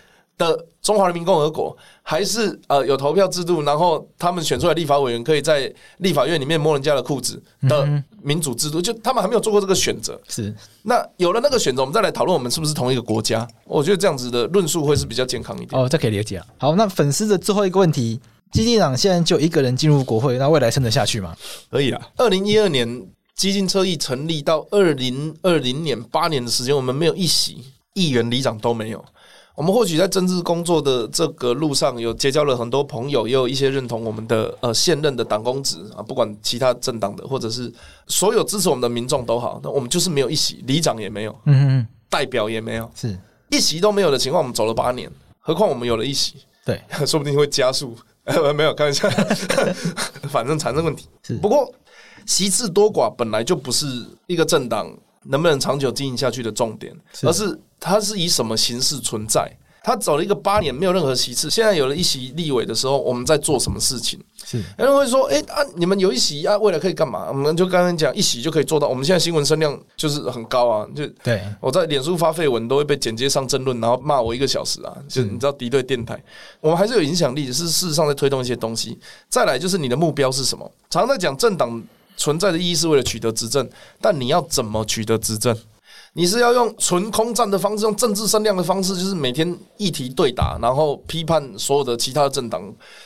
[0.42, 7.88] 的中华人民共和国，还是呃有投票制度，然后他们选出来立法委员可以在立法院里面摸人家的裤子的
[8.24, 10.20] 民主制度，就他们还没有做过这个选择。
[10.28, 13.48] 是，那有了那个选择，我们再来讨论我们是不是同一个国家。
[13.66, 15.80] 我觉得这样子的论述会是比较健康一点。
[15.80, 16.46] 哦，这可以理解啊。
[16.58, 18.20] 好，那粉丝的最后一个问题：
[18.52, 21.36] 基进党现在就一个人进入国会，那未来撑得下去吗？
[21.70, 22.02] 可以啊。
[22.18, 27.64] 二零一二年基进侧翼成立到二零二零年八年的时间，我们没有一席
[27.94, 29.06] 议员、里长都没有。
[29.54, 37.72] 我们或许在政治工作的这个路上有结交了很多朋友，也有一些认同我们的呃现任的党公职啊，不管其他政党的或者是
[38.08, 43.16] 所有支持我们的民众都好，那我们就是没有一席，里长也没有，嗯嗯，代表也没有，是
[43.50, 46.36] 一席都没有的情况，我们走了八年，何况我们有了一席，
[46.66, 47.96] 对， 说不定会加速，
[48.56, 49.10] 没有开玩笑，
[50.32, 51.08] 反正产生问题。
[51.24, 51.72] 是不过
[52.26, 53.86] 席次多寡本来就不是
[54.28, 54.90] 一个政党
[55.24, 57.60] 能不能长久经营下去的重点，而是。
[57.82, 59.52] 他是以什么形式存在？
[59.84, 61.50] 他走了一个八年，没有任何席次。
[61.50, 64.20] 现在有了一席立委的时候，我们在做什么事情？
[64.46, 68.88] 是有人会说：“哎、欸、啊，你们有一席啊，未来可以干嘛？”我们就刚刚讲，一席就可以做到。
[68.88, 74.96] 我们现在新闻声量就是很高啊，就对我在脸书发废文都会被剪接上争论，然后骂我一个小时啊。
[75.10, 76.24] 就你知道敌对电台，
[76.60, 79.00] 我们还是有影响力的，是事实上在推动一些东西。
[79.30, 80.72] 再来就是你的目标是什么？
[80.92, 81.82] 常常在讲政党
[82.16, 83.68] 存在的意义是为了取得执政，
[84.00, 85.58] 但你要怎么取得执政？
[86.14, 92.62] 你是要用纯空战的方式，用政治声量的方式，就是每天议题对打，然后批判所有的其他的政党，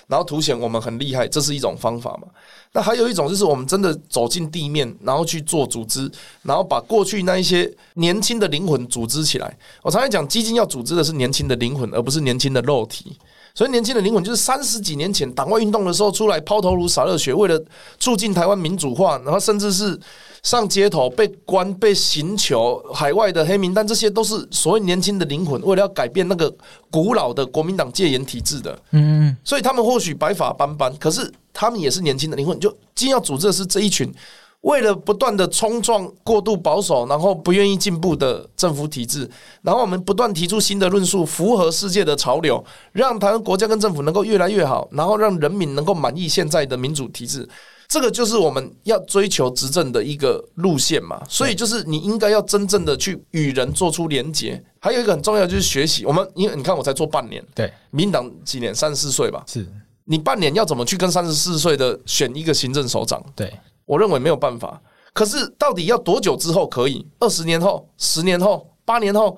[0.07, 2.27] 然后凸显我们很厉害，这是一种方法嘛？
[2.71, 9.55] 那还有一种就是我们真的走进地面，然后去做组织，然后把过去那一些年轻的灵魂组织起来。
[9.83, 13.15] 我常常讲，基金要组织的是年轻的灵魂，而不是年轻的肉体。
[13.53, 17.63] 所以，年轻的灵魂就是三十几年前党外运动的时候出来抛头颅洒热血，为了
[17.99, 19.99] 促进台湾民主化，然后甚至是。
[20.45, 26.55] 上街头被关、被刑求、海外的黑名单，这些都是所谓年轻的灵魂，为了要改变那个
[26.91, 28.79] 古老的国民党戒严体制的。
[28.91, 32.59] 嗯，所以他们或许白发斑斑，可是他们也是年轻的灵魂。
[32.59, 34.13] 就既要组织的是这一群
[34.61, 39.27] 为了不断的冲撞过度保守，然后不愿意进步的政府体制，
[39.63, 47.49] 然后我们不断提出新的论述，符合世界的潮流，让台湾国家跟政府能够越来越好，然后让人民能够满意现在的民主体制，
[47.95, 51.21] 这个就是我们要追求执政的一个路线嘛。
[51.29, 54.61] 所以就是你应该要真正的去与人做出连结。
[54.81, 59.65] 还有一个很重要就是学习，我们因为你看我才做半年，对，民党几年三十四岁吧，是
[60.03, 63.23] 你半年要怎么去跟三十四岁的选一个行政首长？
[63.33, 63.53] 对。
[63.85, 64.81] 我认为没有办法，
[65.13, 67.07] 可是到底要多久之后可以？
[67.19, 69.37] 二十年后、十年后、八年后，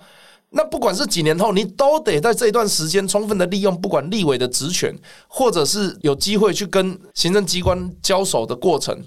[0.49, 8.97] 那不管是几年后，你都得在这一段时间充分的利用，不管立委的职权，或者是有机会去跟行政机关交手的过程，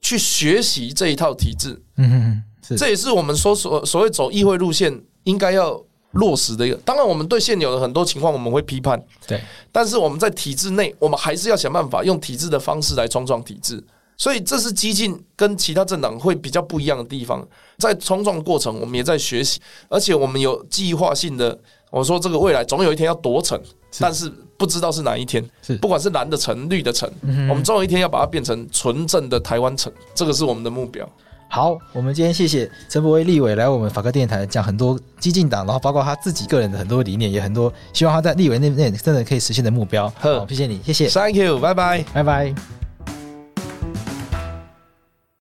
[0.00, 1.82] 去学习这一套体制。
[1.98, 5.78] 嗯哼，是，这也是我们说所所谓走议会路线应该要
[6.12, 6.76] 落实的一个。
[6.78, 9.38] 当然，我们对现有的很多情况我们会批判，对，
[9.70, 13.84] 但是我们在体制内，我们还是要想办法用体制的方式来冲撞体制。
[14.18, 17.46] 所以这是激进跟其他政党会比较不一样的地方，
[17.78, 21.58] 在冲撞过程，我们也在学习，而且我们有计划性的。
[21.90, 23.58] 我说这个未来总有一天要夺城，
[23.98, 25.42] 但是不知道是哪一天。
[25.80, 27.10] 不管是蓝的城、绿的城，
[27.48, 31.08] 我们总有一天要把它变成纯正的台湾城，这个是我们的目标。
[31.48, 40.12] 好，我们今天谢谢陈柏威立委来我们法科电台讲很多激进党，然后包括他自己个人的很多理念，也很多希望他在立委那边真的可以实现的目标。
[40.18, 42.77] 好，谢谢你，谢谢，Thank you，拜拜，拜拜。